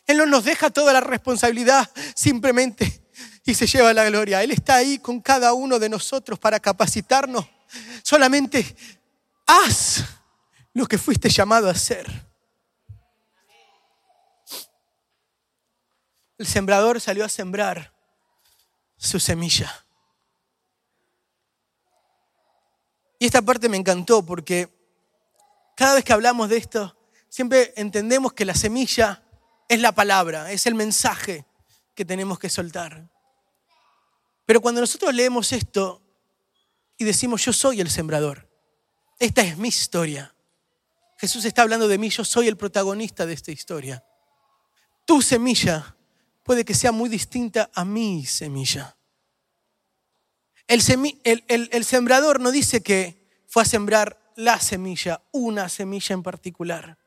Él 0.07 0.15
no 0.15 0.25
nos 0.27 0.45
deja 0.45 0.69
toda 0.69 0.93
la 0.93 1.01
responsabilidad 1.01 1.91
simplemente 2.15 3.05
y 3.43 3.53
se 3.53 3.67
lleva 3.67 3.91
la 3.91 4.05
gloria. 4.05 4.43
Él 4.43 4.51
está 4.51 4.75
ahí 4.75 4.97
con 4.97 5.19
cada 5.19 5.51
uno 5.51 5.77
de 5.77 5.89
nosotros 5.89 6.39
para 6.39 6.57
capacitarnos. 6.61 7.45
Solamente 8.01 8.73
haz 9.45 10.05
lo 10.73 10.85
que 10.85 10.97
fuiste 10.97 11.27
llamado 11.27 11.67
a 11.67 11.71
hacer. 11.71 12.09
El 16.37 16.47
sembrador 16.47 17.01
salió 17.01 17.25
a 17.25 17.29
sembrar 17.29 17.93
su 18.95 19.19
semilla. 19.19 19.84
Y 23.19 23.25
esta 23.25 23.41
parte 23.41 23.69
me 23.69 23.77
encantó 23.77 24.25
porque 24.25 24.69
cada 25.75 25.95
vez 25.95 26.03
que 26.03 26.13
hablamos 26.13 26.49
de 26.49 26.57
esto, 26.57 26.97
siempre 27.29 27.73
entendemos 27.75 28.33
que 28.33 28.45
la 28.45 28.55
semilla 28.55 29.23
es 29.67 29.79
la 29.79 29.93
palabra, 29.93 30.51
es 30.51 30.65
el 30.65 30.75
mensaje 30.75 31.45
que 31.93 32.05
tenemos 32.05 32.39
que 32.39 32.49
soltar. 32.49 33.09
Pero 34.45 34.61
cuando 34.61 34.81
nosotros 34.81 35.13
leemos 35.13 35.51
esto 35.51 36.01
y 36.97 37.03
decimos, 37.03 37.43
yo 37.43 37.51
soy 37.51 37.81
el 37.81 37.89
sembrador, 37.89 38.49
esta 39.19 39.41
es 39.41 39.57
mi 39.57 39.69
historia. 39.69 40.33
Jesús 41.17 41.45
está 41.45 41.61
hablando 41.61 41.87
de 41.87 41.97
mí, 41.97 42.09
yo 42.09 42.25
soy 42.25 42.47
el 42.47 42.57
protagonista 42.57 43.25
de 43.25 43.33
esta 43.33 43.51
historia. 43.51 44.03
Tu 45.05 45.21
semilla 45.21 45.95
puede 46.43 46.65
que 46.65 46.73
sea 46.73 46.91
muy 46.91 47.09
distinta 47.09 47.69
a 47.73 47.85
mi 47.85 48.25
semilla. 48.25 48.95
El, 50.67 51.83
sembrador 51.83 52.39
no 52.39 52.51
dice 52.51 52.81
que 52.81 53.27
fue 53.47 53.63
a 53.63 53.65
sembrar 53.65 54.19
la 54.35 54.59
semilla, 54.59 55.21
una 55.31 55.69
semilla 55.69 56.13
en 56.13 56.23
particular. 56.23 56.97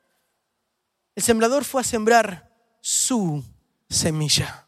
El 1.15 1.23
sembrador 1.23 1.65
fue 1.65 1.81
a 1.81 1.83
sembrar 1.83 2.49
su 2.81 3.43
semilla, 3.89 4.67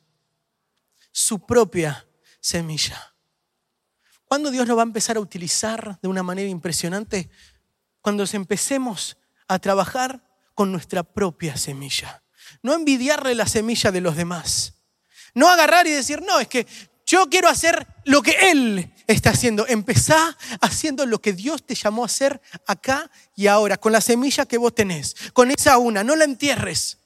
su 1.11 1.45
propia 1.45 2.05
semilla. 2.39 3.15
¿Cuándo 4.25 4.51
Dios 4.51 4.67
nos 4.67 4.77
va 4.77 4.81
a 4.81 4.85
empezar 4.85 5.17
a 5.17 5.21
utilizar 5.21 5.99
de 6.01 6.07
una 6.07 6.23
manera 6.23 6.49
impresionante? 6.49 7.29
Cuando 8.01 8.25
empecemos 8.31 9.17
a 9.47 9.59
trabajar 9.59 10.23
con 10.53 10.71
nuestra 10.71 11.03
propia 11.03 11.57
semilla. 11.57 12.23
No 12.61 12.73
envidiarle 12.73 13.35
la 13.35 13.47
semilla 13.47 13.91
de 13.91 14.01
los 14.01 14.15
demás. 14.15 14.75
No 15.33 15.49
agarrar 15.49 15.87
y 15.87 15.91
decir, 15.91 16.21
no, 16.21 16.39
es 16.39 16.47
que 16.47 16.67
yo 17.11 17.29
quiero 17.29 17.49
hacer 17.49 17.85
lo 18.05 18.21
que 18.21 18.31
Él 18.51 18.89
está 19.05 19.31
haciendo. 19.31 19.67
Empezá 19.67 20.37
haciendo 20.61 21.05
lo 21.05 21.19
que 21.21 21.33
Dios 21.33 21.61
te 21.65 21.75
llamó 21.75 22.03
a 22.03 22.05
hacer 22.05 22.41
acá 22.65 23.11
y 23.35 23.47
ahora, 23.47 23.75
con 23.75 23.91
la 23.91 23.99
semilla 23.99 24.45
que 24.45 24.57
vos 24.57 24.73
tenés, 24.73 25.17
con 25.33 25.51
esa 25.51 25.77
una. 25.77 26.05
No 26.05 26.15
la 26.15 26.23
entierres. 26.23 26.99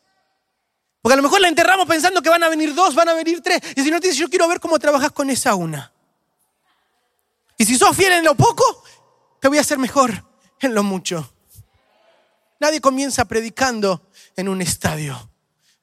Porque 1.02 1.13
a 1.13 1.18
lo 1.18 1.24
mejor 1.24 1.41
la 1.41 1.48
enterramos 1.48 1.88
pensando 1.88 2.22
que 2.22 2.30
van 2.30 2.44
a 2.44 2.50
venir 2.50 2.76
dos, 2.76 2.94
van 2.94 3.10
a 3.10 3.15
venir 3.15 3.41
tres. 3.41 3.60
Y 3.76 3.82
si 3.82 3.89
no 3.89 4.00
te 4.00 4.13
yo 4.13 4.30
quiero 4.30 4.48
ver 4.48 4.60
cómo 4.60 4.78
trabajas 4.78 5.12
con 5.12 5.32
esa 5.32 5.56
una. 5.56 5.91
Y 7.58 7.65
si 7.65 7.76
sos 7.76 7.98
fiel 7.98 8.13
en 8.13 8.26
lo 8.26 8.36
poco, 8.36 8.84
te 9.41 9.48
voy 9.48 9.58
a 9.58 9.62
hacer 9.62 9.80
mejor 9.80 10.24
en 10.60 10.76
lo 10.76 10.84
mucho. 10.84 11.34
Nadie 12.60 12.80
comienza 12.80 13.26
predicando 13.26 14.08
en 14.36 14.50
un 14.50 14.62
estadio. 14.62 15.32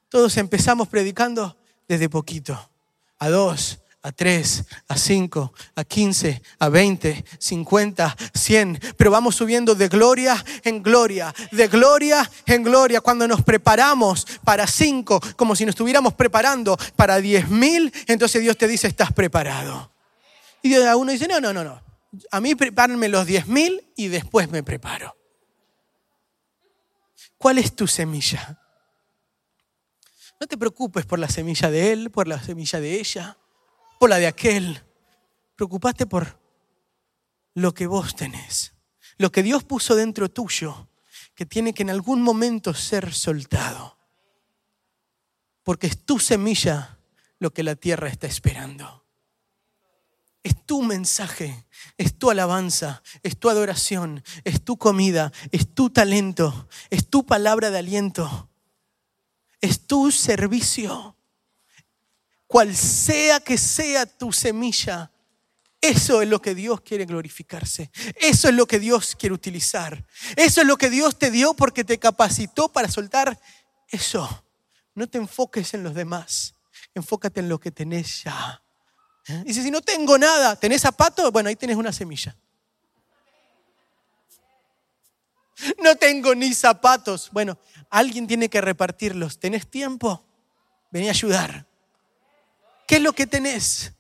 Todos 0.09 0.37
empezamos 0.37 0.87
predicando 0.87 1.57
desde 1.89 2.09
poquito. 2.09 2.71
A 3.19 3.29
dos, 3.29 3.82
a 4.03 4.13
tres, 4.13 4.65
a 4.89 4.97
cinco, 4.97 5.55
a 5.77 5.85
quince, 5.85 6.43
a 6.59 6.69
veinte, 6.69 7.25
cincuenta, 7.39 8.17
cien. 8.35 8.81
Pero 8.97 9.11
vamos 9.11 9.37
subiendo 9.37 9.75
de 9.75 9.89
gloria 9.89 10.45
en 10.65 10.83
gloria, 10.83 11.33
de 11.53 11.69
gloria 11.69 12.29
en 12.47 12.63
gloria. 12.63 13.01
Cuando 13.01 13.29
nos 13.29 13.43
preparamos 13.43 14.27
para 14.45 14.67
cinco, 14.67 15.21
como 15.37 15.55
si 15.55 15.65
nos 15.65 15.75
estuviéramos 15.75 16.15
preparando 16.15 16.77
para 16.97 17.21
diez 17.21 17.49
mil, 17.49 17.93
entonces 18.09 18.43
Dios 18.43 18.59
te 18.59 18.67
dice, 18.67 18.89
estás 18.89 19.13
preparado. 19.13 19.93
Y 20.63 20.77
uno 20.77 21.13
dice, 21.13 21.29
no, 21.29 21.41
no, 21.41 21.53
no, 21.53 21.65
no. 21.65 21.83
A 22.31 22.41
mí 22.41 22.55
prepárenme 22.55 23.09
los 23.09 23.27
diez 23.27 23.47
mil 23.47 23.93
y 23.97 24.09
después 24.09 24.51
me 24.51 24.63
preparo. 24.63 25.17
¿Cuál 27.39 27.59
es 27.59 27.75
tu 27.75 27.87
semilla? 27.89 28.59
No 30.41 30.47
te 30.47 30.57
preocupes 30.57 31.07
por 31.07 31.19
la 31.19 31.29
semilla 31.29 31.71
de 31.71 31.93
él, 31.93 32.11
por 32.11 32.29
la 32.29 32.41
semilla 32.43 32.81
de 32.81 33.01
ella, 33.01 33.37
por 34.03 34.11
la 34.11 34.19
de 34.19 34.27
aquel. 34.27 34.83
Preocupate 35.55 36.07
por 36.07 36.37
lo 37.55 37.73
que 37.73 37.87
vos 37.87 38.17
tenés, 38.17 38.75
lo 39.17 39.31
que 39.31 39.45
Dios 39.45 39.63
puso 39.63 39.95
dentro 39.95 40.29
tuyo, 40.29 40.89
que 41.37 41.47
tiene 41.47 41.73
que 41.73 41.85
en 41.85 41.91
algún 41.91 42.21
momento 42.21 42.75
ser 42.75 43.15
soltado. 43.15 43.97
Porque 45.63 45.87
es 45.87 46.05
tu 46.05 46.19
semilla 46.19 46.99
lo 47.39 47.53
que 47.53 47.63
la 47.63 47.77
tierra 47.77 48.09
está 48.09 48.27
esperando. 48.27 49.07
Es 50.43 50.67
tu 50.67 50.83
mensaje, 50.83 51.65
es 51.97 52.19
tu 52.19 52.29
alabanza, 52.29 53.05
es 53.23 53.39
tu 53.39 53.51
adoración, 53.51 54.25
es 54.43 54.65
tu 54.65 54.79
comida, 54.79 55.31
es 55.53 55.77
tu 55.77 55.91
talento, 55.91 56.69
es 56.91 57.09
tu 57.09 57.25
palabra 57.25 57.71
de 57.71 57.79
aliento 57.79 58.49
es 59.63 59.87
tu 59.87 60.11
servicio. 60.11 61.17
Cual 62.53 62.77
sea 62.77 63.41
que 63.41 63.57
sea 63.57 64.05
tu 64.05 64.31
semilla, 64.31 65.11
eso 65.81 66.21
es 66.21 66.29
lo 66.29 66.43
que 66.43 66.55
Dios 66.55 66.83
quiere 66.83 67.07
glorificarse. 67.07 67.91
Eso 68.21 68.51
es 68.51 68.55
lo 68.55 68.67
que 68.67 68.79
Dios 68.79 69.17
quiere 69.17 69.35
utilizar. 69.35 70.05
Eso 70.37 70.61
es 70.61 70.67
lo 70.67 70.77
que 70.77 70.91
Dios 70.91 71.19
te 71.19 71.31
dio 71.31 71.55
porque 71.55 71.83
te 71.83 71.99
capacitó 71.99 72.69
para 72.69 72.89
soltar 72.89 73.41
eso. 73.89 74.45
No 74.95 75.09
te 75.09 75.17
enfoques 75.17 75.73
en 75.73 75.83
los 75.83 75.95
demás. 75.95 76.55
Enfócate 76.95 77.41
en 77.41 77.49
lo 77.49 77.59
que 77.59 77.71
tenés 77.71 78.25
ya. 78.25 78.63
¿Eh? 79.29 79.45
Dice, 79.47 79.63
si 79.63 79.71
no 79.71 79.81
tengo 79.81 80.19
nada, 80.19 80.55
¿tenés 80.55 80.83
zapatos? 80.83 81.33
Bueno, 81.33 81.49
ahí 81.49 81.57
tenés 81.57 81.77
una 81.77 81.91
semilla. 81.91 82.37
No 85.83 85.97
tengo 85.97 86.35
ni 86.35 86.53
zapatos. 86.53 87.31
Bueno, 87.33 87.57
alguien 87.89 88.27
tiene 88.27 88.51
que 88.51 88.61
repartirlos. 88.61 89.39
¿Tenés 89.39 89.67
tiempo? 89.71 90.23
Vení 90.91 91.09
a 91.09 91.13
ayudar. 91.13 91.72
¿Qué 92.87 92.97
es 92.97 93.03
lo 93.03 93.13
que 93.13 93.27
tenés? 93.27 93.93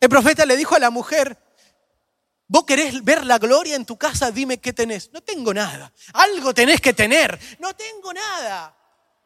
El 0.00 0.08
profeta 0.08 0.44
le 0.46 0.56
dijo 0.56 0.74
a 0.74 0.78
la 0.78 0.90
mujer, 0.90 1.36
vos 2.48 2.64
querés 2.64 3.04
ver 3.04 3.24
la 3.24 3.38
gloria 3.38 3.76
en 3.76 3.84
tu 3.84 3.96
casa, 3.96 4.30
dime 4.30 4.58
qué 4.58 4.72
tenés. 4.72 5.10
No 5.12 5.20
tengo 5.20 5.54
nada. 5.54 5.92
Algo 6.14 6.52
tenés 6.52 6.80
que 6.80 6.92
tener. 6.92 7.38
No 7.58 7.74
tengo 7.74 8.12
nada. 8.12 8.76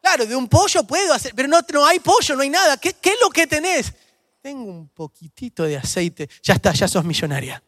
Claro, 0.00 0.26
de 0.26 0.36
un 0.36 0.48
pollo 0.48 0.84
puedo 0.84 1.12
hacer, 1.12 1.32
pero 1.34 1.48
no, 1.48 1.60
no 1.72 1.86
hay 1.86 1.98
pollo, 2.00 2.36
no 2.36 2.42
hay 2.42 2.50
nada. 2.50 2.76
¿Qué, 2.76 2.92
¿Qué 2.94 3.10
es 3.10 3.16
lo 3.20 3.30
que 3.30 3.46
tenés? 3.46 3.92
Tengo 4.40 4.70
un 4.70 4.88
poquitito 4.90 5.64
de 5.64 5.76
aceite. 5.76 6.28
Ya 6.42 6.54
está, 6.54 6.72
ya 6.72 6.86
sos 6.86 7.04
millonaria. 7.04 7.62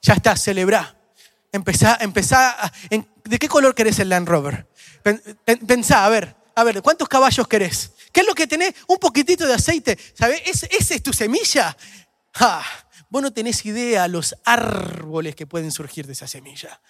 Ya 0.00 0.14
está, 0.14 0.36
celebrá. 0.36 0.96
Empezá, 1.50 1.98
empezá, 2.00 2.72
¿de 3.24 3.38
qué 3.38 3.48
color 3.48 3.74
querés 3.74 3.98
el 3.98 4.08
Land 4.08 4.28
Rover? 4.28 4.66
Pensá, 5.66 6.06
a 6.06 6.08
ver, 6.08 6.36
a 6.54 6.64
ver, 6.64 6.82
¿cuántos 6.82 7.08
caballos 7.08 7.48
querés? 7.48 7.92
¿Qué 8.12 8.20
es 8.20 8.26
lo 8.26 8.34
que 8.34 8.46
tenés? 8.46 8.74
Un 8.86 8.98
poquitito 8.98 9.46
de 9.46 9.54
aceite, 9.54 9.98
¿sabes? 10.14 10.42
¿Esa 10.44 10.94
es 10.94 11.02
tu 11.02 11.12
semilla? 11.12 11.76
Ah, 12.34 12.64
vos 13.08 13.22
no 13.22 13.32
tenés 13.32 13.64
idea 13.66 14.08
los 14.08 14.34
árboles 14.44 15.34
que 15.34 15.46
pueden 15.46 15.70
surgir 15.70 16.06
de 16.06 16.12
esa 16.12 16.26
semilla. 16.26 16.80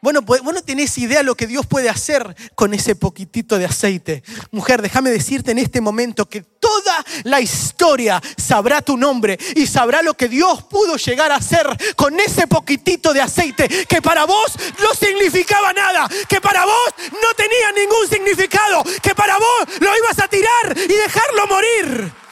Bueno, 0.00 0.22
pues, 0.22 0.42
vos 0.42 0.54
no 0.54 0.62
tenés 0.62 0.96
idea 0.98 1.24
lo 1.24 1.34
que 1.34 1.48
Dios 1.48 1.66
puede 1.66 1.88
hacer 1.88 2.36
con 2.54 2.72
ese 2.72 2.94
poquitito 2.94 3.58
de 3.58 3.64
aceite. 3.64 4.22
Mujer, 4.52 4.80
déjame 4.80 5.10
decirte 5.10 5.50
en 5.50 5.58
este 5.58 5.80
momento 5.80 6.28
que 6.28 6.42
toda 6.42 7.04
la 7.24 7.40
historia 7.40 8.22
sabrá 8.36 8.80
tu 8.80 8.96
nombre 8.96 9.36
y 9.56 9.66
sabrá 9.66 10.02
lo 10.02 10.14
que 10.14 10.28
Dios 10.28 10.62
pudo 10.64 10.96
llegar 10.96 11.32
a 11.32 11.36
hacer 11.36 11.66
con 11.96 12.18
ese 12.20 12.46
poquitito 12.46 13.12
de 13.12 13.22
aceite 13.22 13.68
que 13.88 14.00
para 14.00 14.24
vos 14.24 14.52
no 14.80 14.94
significaba 14.94 15.72
nada, 15.72 16.08
que 16.28 16.40
para 16.40 16.64
vos 16.64 16.94
no 17.10 17.34
tenía 17.36 17.72
ningún 17.72 18.08
significado, 18.08 18.84
que 19.02 19.16
para 19.16 19.36
vos 19.36 19.80
lo 19.80 19.96
ibas 19.96 20.18
a 20.20 20.28
tirar 20.28 20.76
y 20.76 20.92
dejarlo 20.92 21.46
morir. 21.48 22.27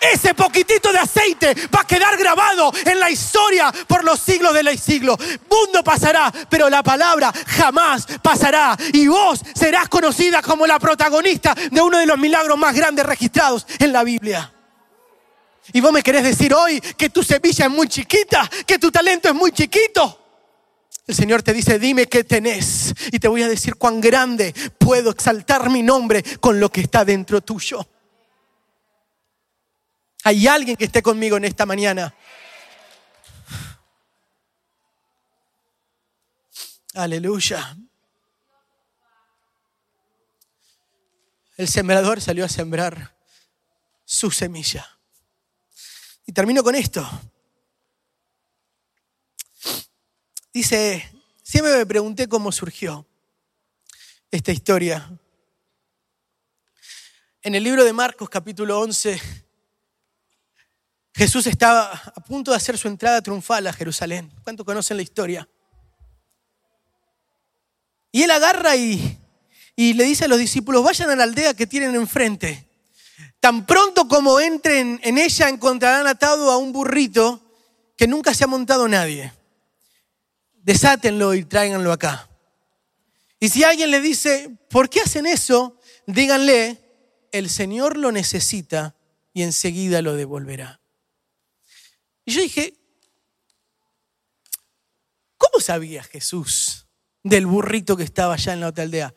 Ese 0.00 0.34
poquitito 0.34 0.92
de 0.92 0.98
aceite 0.98 1.54
va 1.74 1.80
a 1.80 1.86
quedar 1.86 2.16
grabado 2.16 2.72
en 2.84 3.00
la 3.00 3.10
historia 3.10 3.72
por 3.86 4.04
los 4.04 4.20
siglos 4.20 4.54
de 4.54 4.62
los 4.62 4.80
siglos. 4.80 5.16
Mundo 5.50 5.82
pasará, 5.82 6.32
pero 6.48 6.68
la 6.68 6.82
palabra 6.82 7.32
jamás 7.46 8.06
pasará. 8.22 8.76
Y 8.92 9.06
vos 9.08 9.40
serás 9.54 9.88
conocida 9.88 10.42
como 10.42 10.66
la 10.66 10.78
protagonista 10.78 11.54
de 11.54 11.80
uno 11.80 11.98
de 11.98 12.06
los 12.06 12.18
milagros 12.18 12.58
más 12.58 12.74
grandes 12.74 13.06
registrados 13.06 13.66
en 13.78 13.92
la 13.92 14.04
Biblia. 14.04 14.52
Y 15.72 15.80
vos 15.80 15.92
me 15.92 16.02
querés 16.02 16.22
decir 16.22 16.54
hoy 16.54 16.80
que 16.80 17.10
tu 17.10 17.22
semilla 17.22 17.66
es 17.66 17.70
muy 17.70 17.88
chiquita, 17.88 18.48
que 18.66 18.78
tu 18.78 18.90
talento 18.90 19.28
es 19.28 19.34
muy 19.34 19.50
chiquito. 19.52 20.22
El 21.06 21.14
Señor 21.14 21.42
te 21.42 21.52
dice, 21.52 21.78
dime 21.78 22.06
qué 22.06 22.24
tenés. 22.24 22.92
Y 23.12 23.18
te 23.18 23.28
voy 23.28 23.42
a 23.42 23.48
decir 23.48 23.76
cuán 23.76 24.00
grande 24.00 24.52
puedo 24.78 25.10
exaltar 25.10 25.70
mi 25.70 25.82
nombre 25.82 26.22
con 26.40 26.58
lo 26.58 26.70
que 26.70 26.80
está 26.80 27.04
dentro 27.04 27.40
tuyo. 27.40 27.86
Hay 30.26 30.48
alguien 30.48 30.76
que 30.76 30.86
esté 30.86 31.02
conmigo 31.02 31.36
en 31.36 31.44
esta 31.44 31.64
mañana. 31.66 32.12
Aleluya. 36.94 37.76
El 41.56 41.68
sembrador 41.68 42.20
salió 42.20 42.44
a 42.44 42.48
sembrar 42.48 43.16
su 44.04 44.32
semilla. 44.32 44.98
Y 46.26 46.32
termino 46.32 46.64
con 46.64 46.74
esto. 46.74 47.08
Dice, 50.52 51.08
siempre 51.40 51.76
me 51.76 51.86
pregunté 51.86 52.26
cómo 52.26 52.50
surgió 52.50 53.06
esta 54.32 54.50
historia. 54.50 55.08
En 57.42 57.54
el 57.54 57.62
libro 57.62 57.84
de 57.84 57.92
Marcos 57.92 58.28
capítulo 58.28 58.80
11 58.80 59.45
Jesús 61.16 61.46
estaba 61.46 61.92
a 61.92 62.20
punto 62.20 62.50
de 62.50 62.58
hacer 62.58 62.76
su 62.76 62.88
entrada 62.88 63.22
triunfal 63.22 63.66
a 63.66 63.72
Jerusalén. 63.72 64.30
¿Cuántos 64.44 64.66
conocen 64.66 64.98
la 64.98 65.02
historia? 65.02 65.48
Y 68.12 68.22
él 68.22 68.30
agarra 68.30 68.76
y, 68.76 69.18
y 69.74 69.94
le 69.94 70.04
dice 70.04 70.26
a 70.26 70.28
los 70.28 70.38
discípulos, 70.38 70.84
vayan 70.84 71.08
a 71.08 71.16
la 71.16 71.24
aldea 71.24 71.54
que 71.54 71.66
tienen 71.66 71.94
enfrente. 71.94 72.68
Tan 73.40 73.64
pronto 73.64 74.06
como 74.08 74.38
entren 74.40 75.00
en 75.02 75.16
ella 75.16 75.48
encontrarán 75.48 76.06
atado 76.06 76.50
a 76.50 76.58
un 76.58 76.70
burrito 76.70 77.40
que 77.96 78.06
nunca 78.06 78.34
se 78.34 78.44
ha 78.44 78.48
montado 78.48 78.86
nadie. 78.86 79.32
Desátenlo 80.52 81.32
y 81.32 81.46
tráiganlo 81.46 81.92
acá. 81.92 82.28
Y 83.40 83.48
si 83.48 83.64
alguien 83.64 83.90
le 83.90 84.02
dice, 84.02 84.50
¿por 84.68 84.90
qué 84.90 85.00
hacen 85.00 85.24
eso? 85.24 85.80
Díganle, 86.06 86.78
el 87.32 87.48
Señor 87.48 87.96
lo 87.96 88.12
necesita 88.12 88.96
y 89.32 89.44
enseguida 89.44 90.02
lo 90.02 90.14
devolverá. 90.14 90.80
Y 92.26 92.32
yo 92.32 92.42
dije, 92.42 92.74
¿cómo 95.38 95.60
sabía 95.60 96.02
Jesús 96.02 96.86
del 97.22 97.46
burrito 97.46 97.96
que 97.96 98.02
estaba 98.02 98.34
allá 98.34 98.52
en 98.52 98.60
la 98.60 98.68
otra 98.68 98.82
aldea? 98.82 99.14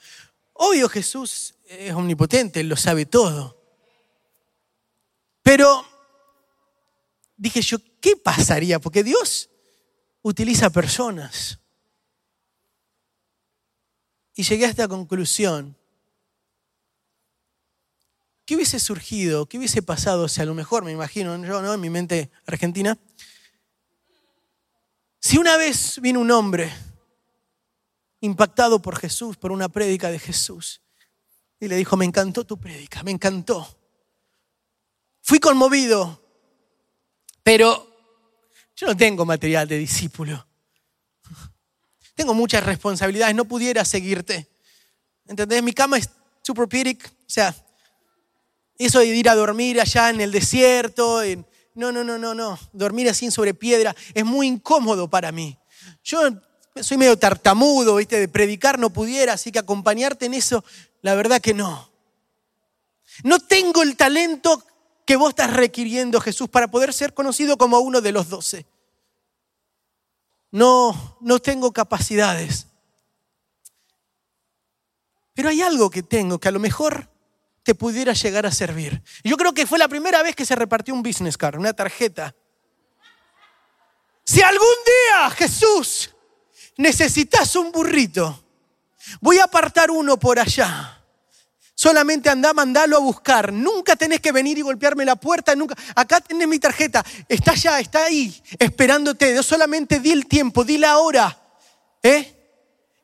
Obvio 0.54 0.88
Jesús 0.88 1.56
es 1.68 1.94
omnipotente, 1.94 2.64
lo 2.64 2.78
sabe 2.78 3.08
todo. 3.08 3.60
Pero 5.42 5.84
dije 7.36 7.64
yo, 7.64 7.80
¿qué 8.00 8.16
pasaría? 8.16 8.80
Porque 8.80 9.04
Dios 9.04 9.50
utiliza 10.22 10.70
personas. 10.70 11.60
Y 14.36 14.44
llegué 14.44 14.66
a 14.66 14.70
esta 14.70 14.88
conclusión. 14.88 15.79
¿Qué 18.50 18.56
hubiese 18.56 18.80
surgido? 18.80 19.46
¿Qué 19.46 19.60
hubiese 19.60 19.84
pasado? 19.84 20.24
O 20.24 20.28
sea, 20.28 20.42
a 20.42 20.48
lo 20.48 20.56
mejor, 20.56 20.84
me 20.84 20.92
imagino, 20.92 21.38
yo, 21.46 21.62
¿no? 21.62 21.72
En 21.72 21.80
mi 21.80 21.92
mente 21.92 22.32
argentina. 22.48 22.98
Si 25.20 25.38
una 25.38 25.56
vez 25.56 26.02
vino 26.02 26.20
un 26.20 26.32
hombre 26.32 26.74
impactado 28.22 28.82
por 28.82 28.98
Jesús, 28.98 29.38
por 29.38 29.52
una 29.52 29.70
prédica 29.70 30.10
de 30.10 30.18
Jesús, 30.18 30.82
y 31.60 31.68
le 31.68 31.76
dijo, 31.76 31.96
me 31.96 32.06
encantó 32.06 32.44
tu 32.44 32.60
prédica, 32.60 33.04
me 33.04 33.12
encantó. 33.12 33.68
Fui 35.22 35.38
conmovido, 35.38 36.20
pero 37.44 37.86
yo 38.76 38.88
no 38.88 38.98
tengo 38.98 39.26
material 39.26 39.68
de 39.68 39.78
discípulo. 39.78 40.48
Tengo 42.16 42.34
muchas 42.34 42.66
responsabilidades, 42.66 43.36
no 43.36 43.46
pudiera 43.46 43.86
seguirte. 43.86 44.50
¿Entendés? 45.28 45.62
Mi 45.62 45.72
cama 45.74 46.00
es 46.00 46.10
super 46.42 46.68
o 46.68 46.98
sea, 47.28 47.56
eso 48.86 49.00
de 49.00 49.08
ir 49.08 49.30
a 49.30 49.36
dormir 49.36 49.80
allá 49.80 50.10
en 50.10 50.22
el 50.22 50.32
desierto, 50.32 51.22
no, 51.76 51.92
no, 51.92 52.04
no, 52.04 52.18
no, 52.18 52.34
no, 52.34 52.58
dormir 52.74 53.10
así 53.10 53.30
sobre 53.30 53.54
piedra 53.54 53.96
es 54.14 54.26
muy 54.26 54.48
incómodo 54.48 55.10
para 55.10 55.32
mí. 55.32 55.58
Yo 56.04 56.22
soy 56.82 56.98
medio 56.98 57.18
tartamudo, 57.18 57.98
¿viste? 57.98 58.20
De 58.20 58.30
predicar 58.30 58.80
no 58.80 58.90
pudiera, 58.90 59.34
así 59.34 59.52
que 59.52 59.60
acompañarte 59.60 60.26
en 60.26 60.34
eso, 60.34 60.64
la 61.02 61.14
verdad 61.14 61.42
que 61.42 61.54
no. 61.54 61.92
No 63.24 63.40
tengo 63.40 63.82
el 63.82 63.98
talento 63.98 64.64
que 65.06 65.18
vos 65.18 65.30
estás 65.30 65.52
requiriendo, 65.52 66.22
Jesús, 66.22 66.48
para 66.48 66.70
poder 66.70 66.94
ser 66.94 67.14
conocido 67.14 67.58
como 67.58 67.80
uno 67.80 68.00
de 68.00 68.12
los 68.14 68.30
doce. 68.30 68.66
No, 70.52 71.18
no 71.20 71.40
tengo 71.40 71.74
capacidades. 71.74 72.68
Pero 75.34 75.50
hay 75.50 75.62
algo 75.62 75.90
que 75.90 76.04
tengo 76.04 76.40
que 76.40 76.48
a 76.48 76.52
lo 76.52 76.60
mejor 76.60 77.09
pudiera 77.76 78.14
llegar 78.14 78.46
a 78.46 78.52
servir. 78.52 79.02
Yo 79.24 79.38
creo 79.38 79.54
que 79.54 79.68
fue 79.68 79.80
la 79.80 79.88
primera 79.88 80.22
vez 80.24 80.36
que 80.36 80.46
se 80.46 80.56
repartió 80.56 80.94
un 80.94 81.04
business 81.04 81.38
card, 81.38 81.58
una 81.58 81.74
tarjeta. 81.74 82.36
Si 84.24 84.42
algún 84.42 84.68
día, 84.86 85.30
Jesús, 85.32 86.14
necesitas 86.78 87.56
un 87.56 87.72
burrito, 87.72 88.44
voy 89.22 89.40
a 89.40 89.46
apartar 89.46 89.90
uno 89.92 90.18
por 90.18 90.40
allá. 90.40 90.96
Solamente 91.74 92.30
anda, 92.30 92.54
mandalo 92.54 92.98
a 92.98 93.00
buscar. 93.00 93.54
Nunca 93.54 93.96
tenés 93.96 94.20
que 94.20 94.34
venir 94.34 94.58
y 94.58 94.62
golpearme 94.62 95.06
la 95.06 95.16
puerta. 95.16 95.56
Nunca. 95.56 95.76
Acá 95.96 96.20
tenés 96.20 96.46
mi 96.46 96.60
tarjeta. 96.60 97.06
Está 97.30 97.52
allá, 97.52 97.80
está 97.80 98.04
ahí, 98.04 98.44
esperándote. 98.58 99.34
Yo 99.34 99.42
solamente 99.42 100.02
di 100.02 100.12
el 100.12 100.26
tiempo, 100.26 100.66
di 100.66 100.78
la 100.78 100.98
hora. 100.98 101.42
¿Eh? 102.04 102.36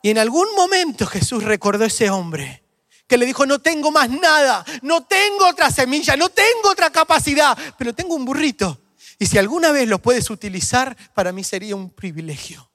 Y 0.01 0.09
en 0.09 0.17
algún 0.17 0.53
momento 0.55 1.05
Jesús 1.05 1.45
recordó 1.45 1.85
a 1.85 1.87
ese 1.87 2.09
hombre 2.09 2.64
que 3.07 3.17
le 3.17 3.25
dijo, 3.25 3.45
no 3.45 3.59
tengo 3.59 3.91
más 3.91 4.09
nada, 4.09 4.65
no 4.81 5.03
tengo 5.03 5.47
otra 5.47 5.69
semilla, 5.69 6.15
no 6.15 6.29
tengo 6.29 6.69
otra 6.71 6.89
capacidad, 6.89 7.57
pero 7.77 7.93
tengo 7.93 8.15
un 8.15 8.25
burrito. 8.25 8.81
Y 9.19 9.27
si 9.27 9.37
alguna 9.37 9.71
vez 9.71 9.87
lo 9.87 10.01
puedes 10.01 10.29
utilizar, 10.29 10.95
para 11.13 11.31
mí 11.31 11.43
sería 11.43 11.75
un 11.75 11.89
privilegio. 11.89 12.69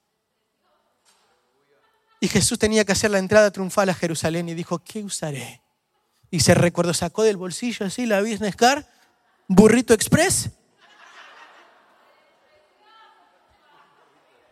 Y 2.21 2.29
Jesús 2.29 2.59
tenía 2.59 2.85
que 2.85 2.93
hacer 2.93 3.11
la 3.11 3.19
entrada 3.19 3.51
triunfal 3.51 3.89
a 3.89 3.95
Jerusalén 3.95 4.49
y 4.49 4.55
dijo, 4.55 4.79
¿qué 4.79 5.03
usaré? 5.03 5.63
Y 6.31 6.41
se 6.41 6.55
recordó, 6.55 6.95
sacó 6.95 7.23
del 7.23 7.37
bolsillo 7.37 7.87
así 7.87 8.07
la 8.07 8.21
business 8.21 8.55
card, 8.55 8.85
burrito 9.49 9.95
express. 9.95 10.51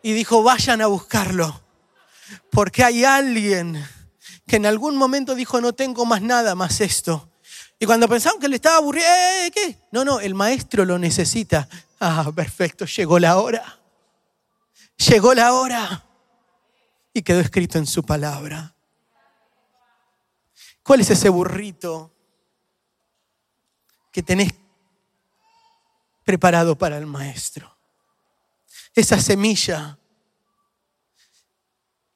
Y 0.01 0.13
dijo, 0.13 0.43
vayan 0.43 0.81
a 0.81 0.87
buscarlo, 0.87 1.61
porque 2.49 2.83
hay 2.83 3.03
alguien 3.03 3.85
que 4.49 4.55
en 4.55 4.65
algún 4.65 4.97
momento 4.97 5.35
dijo, 5.35 5.61
no 5.61 5.73
tengo 5.73 6.05
más 6.05 6.23
nada 6.23 6.55
más 6.55 6.81
esto. 6.81 7.29
Y 7.77 7.85
cuando 7.85 8.09
pensaron 8.09 8.41
que 8.41 8.47
le 8.47 8.55
estaba 8.55 8.77
aburrido, 8.77 9.05
¿eh, 9.07 9.51
¿qué? 9.53 9.77
No, 9.91 10.03
no, 10.03 10.19
el 10.19 10.33
maestro 10.33 10.83
lo 10.85 10.97
necesita. 10.97 11.69
Ah, 11.99 12.31
perfecto, 12.35 12.85
llegó 12.85 13.19
la 13.19 13.37
hora. 13.37 13.79
Llegó 14.97 15.35
la 15.35 15.53
hora. 15.53 16.03
Y 17.13 17.21
quedó 17.21 17.39
escrito 17.39 17.77
en 17.77 17.85
su 17.85 18.03
palabra. 18.03 18.73
¿Cuál 20.81 21.01
es 21.01 21.11
ese 21.11 21.29
burrito 21.29 22.11
que 24.11 24.23
tenés 24.23 24.51
preparado 26.23 26.75
para 26.75 26.97
el 26.97 27.05
maestro? 27.05 27.77
Esa 28.95 29.19
semilla 29.21 29.99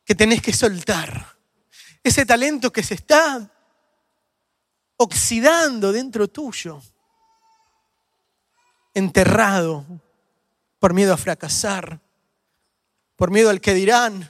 que 0.04 0.16
tenés 0.16 0.42
que 0.42 0.52
soltar 0.52 1.33
ese 2.04 2.26
talento 2.26 2.72
que 2.72 2.84
se 2.84 2.96
está 2.96 3.50
oxidando 4.98 5.92
dentro 5.92 6.28
tuyo, 6.28 6.82
enterrado 8.94 9.86
por 10.80 10.94
miedo 10.94 11.14
a 11.14 11.18
fracasar, 11.18 12.00
por 13.16 13.32
miedo 13.32 13.50
al 13.50 13.62
que 13.62 13.74
dirán. 13.74 14.30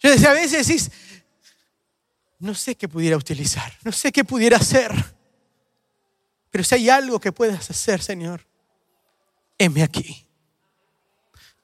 Yo 0.00 0.10
decía, 0.10 0.30
a 0.30 0.34
veces 0.34 0.66
decís, 0.66 0.90
no 2.38 2.54
sé 2.54 2.76
qué 2.76 2.88
pudiera 2.88 3.16
utilizar, 3.16 3.72
no 3.82 3.90
sé 3.90 4.12
qué 4.12 4.24
pudiera 4.24 4.58
hacer, 4.58 4.92
pero 6.50 6.64
si 6.64 6.76
hay 6.76 6.88
algo 6.88 7.20
que 7.20 7.32
puedas 7.32 7.68
hacer, 7.70 8.00
Señor, 8.00 8.46
heme 9.58 9.82
aquí. 9.82 10.26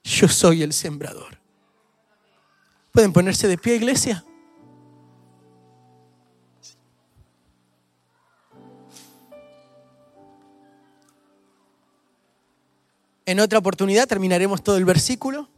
Yo 0.03 0.27
soy 0.27 0.61
el 0.61 0.73
sembrador. 0.73 1.44
¿Pueden 2.95 3.11
ponerse 3.11 3.49
de 3.49 3.57
pie, 3.57 3.75
iglesia? 3.75 4.23
En 13.25 13.41
otra 13.41 13.59
oportunidad 13.59 14.07
terminaremos 14.07 14.63
todo 14.63 14.77
el 14.77 14.85
versículo. 14.85 15.49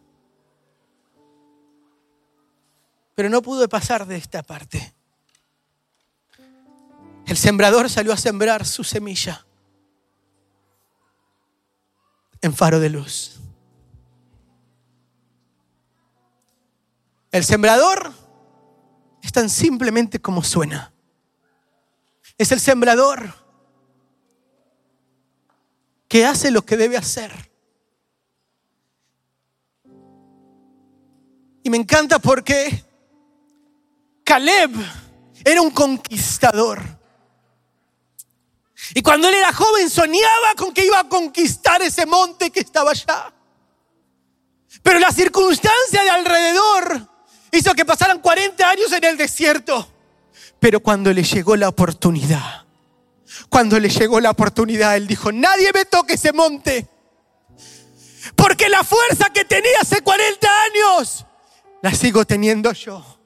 Pero 3.13 3.29
no 3.29 3.43
pude 3.43 3.67
pasar 3.67 4.07
de 4.07 4.15
esta 4.15 4.41
parte. 4.41 4.95
El 7.27 7.37
sembrador 7.37 7.87
salió 7.91 8.13
a 8.13 8.17
sembrar 8.17 8.65
su 8.65 8.83
semilla 8.83 9.45
en 12.41 12.51
faro 12.51 12.79
de 12.79 12.89
luz. 12.89 13.39
El 17.31 17.43
sembrador 17.43 18.13
es 19.21 19.31
tan 19.31 19.49
simplemente 19.49 20.19
como 20.19 20.43
suena. 20.43 20.93
Es 22.37 22.51
el 22.51 22.59
sembrador 22.59 23.33
que 26.07 26.25
hace 26.25 26.51
lo 26.51 26.63
que 26.63 26.77
debe 26.77 26.97
hacer. 26.97 27.31
Y 31.63 31.69
me 31.69 31.77
encanta 31.77 32.19
porque 32.19 32.85
Caleb 34.23 34.71
era 35.43 35.61
un 35.61 35.71
conquistador. 35.71 36.81
Y 38.93 39.01
cuando 39.01 39.27
él 39.27 39.35
era 39.35 39.51
joven 39.51 39.89
soñaba 39.89 40.55
con 40.55 40.73
que 40.73 40.85
iba 40.85 40.99
a 40.99 41.09
conquistar 41.09 41.81
ese 41.81 42.05
monte 42.05 42.51
que 42.51 42.61
estaba 42.61 42.91
allá. 42.91 43.33
Pero 44.81 44.99
la 44.99 45.11
circunstancia 45.11 46.03
de 46.03 46.09
alrededor 46.09 47.16
hizo 47.57 47.73
que 47.73 47.85
pasaran 47.85 48.19
40 48.19 48.69
años 48.69 48.91
en 48.91 49.03
el 49.03 49.17
desierto. 49.17 49.87
Pero 50.59 50.79
cuando 50.79 51.13
le 51.13 51.23
llegó 51.23 51.55
la 51.55 51.69
oportunidad, 51.69 52.65
cuando 53.49 53.79
le 53.79 53.89
llegó 53.89 54.19
la 54.19 54.31
oportunidad, 54.31 54.95
él 54.95 55.07
dijo, 55.07 55.31
nadie 55.31 55.71
me 55.73 55.85
toque 55.85 56.13
ese 56.13 56.33
monte. 56.33 56.87
Porque 58.35 58.69
la 58.69 58.83
fuerza 58.83 59.29
que 59.31 59.45
tenía 59.45 59.79
hace 59.81 60.01
40 60.01 60.47
años, 60.63 61.25
la 61.81 61.93
sigo 61.93 62.25
teniendo 62.25 62.71
yo. 62.73 63.17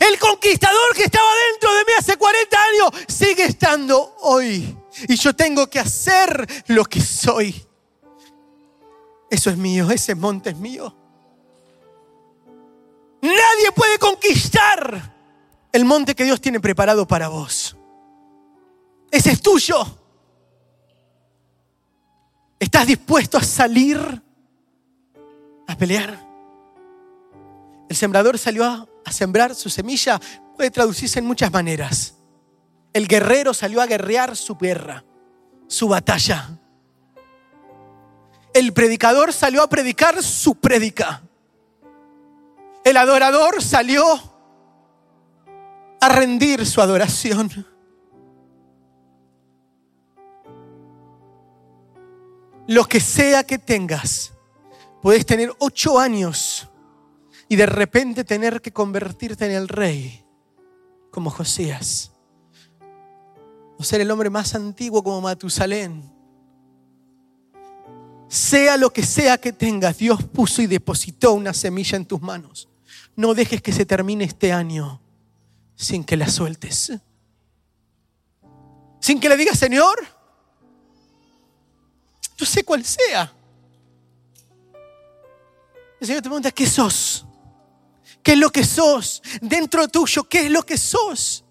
El 0.00 0.18
conquistador 0.18 0.94
que 0.96 1.04
estaba 1.04 1.28
dentro 1.52 1.74
de 1.74 1.84
mí 1.84 1.92
hace 1.98 2.16
40 2.16 2.56
años 2.56 3.04
sigue 3.06 3.44
estando 3.44 4.16
hoy. 4.22 4.76
Y 5.08 5.16
yo 5.16 5.34
tengo 5.34 5.68
que 5.68 5.78
hacer 5.78 6.64
lo 6.68 6.84
que 6.84 7.00
soy. 7.00 7.66
Eso 9.30 9.50
es 9.50 9.56
mío, 9.56 9.90
ese 9.90 10.14
monte 10.14 10.50
es 10.50 10.56
mío. 10.56 11.03
Nadie 13.24 13.72
puede 13.74 13.98
conquistar 13.98 15.14
el 15.72 15.86
monte 15.86 16.14
que 16.14 16.24
Dios 16.24 16.42
tiene 16.42 16.60
preparado 16.60 17.08
para 17.08 17.28
vos. 17.28 17.74
Ese 19.10 19.30
es 19.30 19.40
tuyo. 19.40 19.82
¿Estás 22.60 22.86
dispuesto 22.86 23.38
a 23.38 23.42
salir 23.42 23.98
a 25.66 25.74
pelear? 25.78 26.22
El 27.88 27.96
sembrador 27.96 28.38
salió 28.38 28.66
a, 28.66 29.10
sembrar 29.10 29.54
su 29.54 29.70
semilla. 29.70 30.20
Puede 30.54 30.70
traducirse 30.70 31.18
en 31.18 31.24
muchas 31.24 31.50
maneras. 31.50 32.16
El 32.92 33.08
guerrero 33.08 33.54
salió 33.54 33.80
a 33.80 33.86
guerrear 33.86 34.36
su 34.36 34.58
guerra, 34.58 35.02
su 35.66 35.88
batalla. 35.88 36.58
El 38.52 38.74
predicador 38.74 39.32
salió 39.32 39.62
a 39.62 39.68
predicar 39.70 40.22
su 40.22 40.56
prédica. 40.56 41.23
El 42.84 42.98
adorador 42.98 43.62
salió 43.62 44.04
a 46.02 46.08
rendir 46.10 46.66
su 46.66 46.82
adoración. 46.82 47.66
Lo 52.66 52.84
que 52.84 53.00
sea 53.00 53.42
que 53.44 53.58
tengas, 53.58 54.34
puedes 55.00 55.24
tener 55.24 55.50
ocho 55.60 55.98
años 55.98 56.68
y 57.48 57.56
de 57.56 57.64
repente 57.64 58.22
tener 58.22 58.60
que 58.60 58.72
convertirte 58.72 59.46
en 59.46 59.52
el 59.52 59.68
rey, 59.68 60.22
como 61.10 61.30
Josías. 61.30 62.12
O 63.78 63.82
ser 63.82 64.02
el 64.02 64.10
hombre 64.10 64.28
más 64.28 64.54
antiguo 64.54 65.02
como 65.02 65.22
Matusalén. 65.22 66.12
Sea 68.28 68.76
lo 68.76 68.90
que 68.90 69.02
sea 69.02 69.38
que 69.38 69.54
tengas, 69.54 69.96
Dios 69.96 70.22
puso 70.24 70.60
y 70.60 70.66
depositó 70.66 71.32
una 71.32 71.54
semilla 71.54 71.96
en 71.96 72.04
tus 72.04 72.20
manos. 72.20 72.68
No 73.16 73.34
dejes 73.34 73.62
que 73.62 73.72
se 73.72 73.86
termine 73.86 74.24
este 74.24 74.52
año 74.52 75.00
sin 75.76 76.04
que 76.04 76.16
la 76.16 76.28
sueltes. 76.28 76.92
Sin 79.00 79.20
que 79.20 79.28
le 79.28 79.36
digas, 79.36 79.58
Señor, 79.58 80.04
yo 82.36 82.46
sé 82.46 82.64
cuál 82.64 82.84
sea. 82.84 83.32
El 86.00 86.06
Señor 86.06 86.22
te 86.22 86.28
pregunta, 86.28 86.50
¿qué 86.50 86.66
sos? 86.66 87.24
¿Qué 88.22 88.32
es 88.32 88.38
lo 88.38 88.50
que 88.50 88.64
sos? 88.64 89.22
Dentro 89.40 89.86
tuyo, 89.88 90.24
¿qué 90.24 90.46
es 90.46 90.50
lo 90.50 90.64
que 90.64 90.78
sos? 90.78 91.44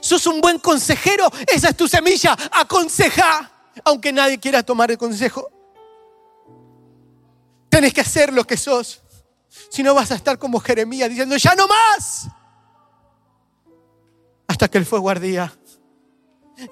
¿Sos 0.00 0.26
un 0.26 0.40
buen 0.40 0.58
consejero? 0.58 1.30
Esa 1.46 1.68
es 1.68 1.76
tu 1.76 1.86
semilla. 1.86 2.36
Aconseja, 2.52 3.50
aunque 3.84 4.12
nadie 4.12 4.38
quiera 4.40 4.62
tomar 4.62 4.90
el 4.90 4.98
consejo. 4.98 5.50
Tenés 7.68 7.92
que 7.92 8.00
hacer 8.00 8.32
lo 8.32 8.44
que 8.44 8.56
sos. 8.56 9.02
Si 9.70 9.82
no 9.82 9.94
vas 9.94 10.10
a 10.10 10.14
estar 10.14 10.38
como 10.38 10.60
Jeremías 10.60 11.08
diciendo, 11.08 11.36
ya 11.36 11.54
no 11.54 11.66
más. 11.66 12.28
Hasta 14.46 14.68
que 14.68 14.78
el 14.78 14.86
fuego 14.86 15.10
ardía. 15.10 15.52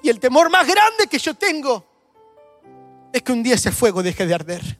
Y 0.01 0.09
el 0.09 0.19
temor 0.19 0.49
más 0.49 0.67
grande 0.67 1.07
que 1.09 1.19
yo 1.19 1.35
tengo 1.35 1.85
es 3.13 3.21
que 3.21 3.31
un 3.31 3.43
día 3.43 3.55
ese 3.55 3.71
fuego 3.71 4.01
deje 4.01 4.25
de 4.25 4.33
arder. 4.33 4.79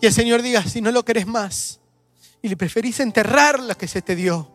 Y 0.00 0.06
el 0.06 0.12
Señor 0.12 0.42
diga, 0.42 0.62
si 0.62 0.80
no 0.80 0.90
lo 0.90 1.04
querés 1.04 1.26
más 1.26 1.80
y 2.42 2.48
le 2.48 2.56
preferís 2.56 3.00
enterrar 3.00 3.60
lo 3.60 3.76
que 3.76 3.88
se 3.88 4.02
te 4.02 4.14
dio, 4.14 4.52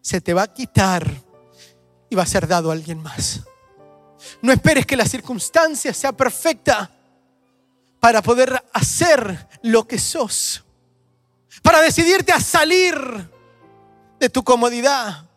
se 0.00 0.20
te 0.20 0.34
va 0.34 0.42
a 0.42 0.52
quitar 0.52 1.10
y 2.08 2.14
va 2.14 2.22
a 2.22 2.26
ser 2.26 2.46
dado 2.46 2.70
a 2.70 2.74
alguien 2.74 3.02
más. 3.02 3.42
No 4.40 4.52
esperes 4.52 4.86
que 4.86 4.96
la 4.96 5.06
circunstancia 5.06 5.92
sea 5.92 6.12
perfecta 6.12 6.90
para 8.02 8.20
poder 8.20 8.62
hacer 8.74 9.48
lo 9.62 9.86
que 9.86 9.96
sos, 9.96 10.64
para 11.62 11.80
decidirte 11.80 12.32
a 12.32 12.40
salir 12.40 12.94
de 14.18 14.28
tu 14.28 14.42
comodidad 14.42 15.30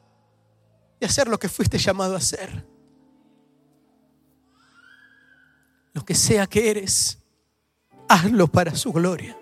y 0.99 1.05
hacer 1.05 1.27
lo 1.27 1.39
que 1.39 1.47
fuiste 1.47 1.77
llamado 1.77 2.15
a 2.15 2.17
hacer. 2.17 2.65
lo 5.95 6.03
que 6.03 6.13
sea 6.13 6.45
que 6.45 6.69
eres, 6.69 7.19
hazlo 8.09 8.47
para 8.47 8.75
su 8.75 8.91
gloria. 8.91 9.35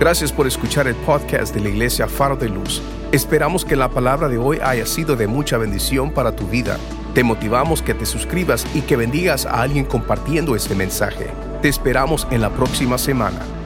Gracias 0.00 0.32
por 0.32 0.46
escuchar 0.46 0.88
el 0.88 0.96
podcast 0.96 1.54
de 1.54 1.60
la 1.60 1.68
Iglesia 1.68 2.08
Faro 2.08 2.36
de 2.36 2.48
Luz. 2.48 2.80
Esperamos 3.12 3.66
que 3.66 3.76
la 3.76 3.90
palabra 3.90 4.30
de 4.30 4.38
hoy 4.38 4.58
haya 4.62 4.86
sido 4.86 5.16
de 5.16 5.26
mucha 5.26 5.58
bendición 5.58 6.10
para 6.10 6.34
tu 6.34 6.46
vida. 6.46 6.78
Te 7.12 7.22
motivamos 7.22 7.82
que 7.82 7.92
te 7.92 8.06
suscribas 8.06 8.64
y 8.74 8.80
que 8.80 8.96
bendigas 8.96 9.44
a 9.44 9.60
alguien 9.60 9.84
compartiendo 9.84 10.56
este 10.56 10.74
mensaje. 10.74 11.30
Te 11.62 11.68
esperamos 11.68 12.26
en 12.30 12.40
la 12.40 12.48
próxima 12.48 12.96
semana. 12.96 13.59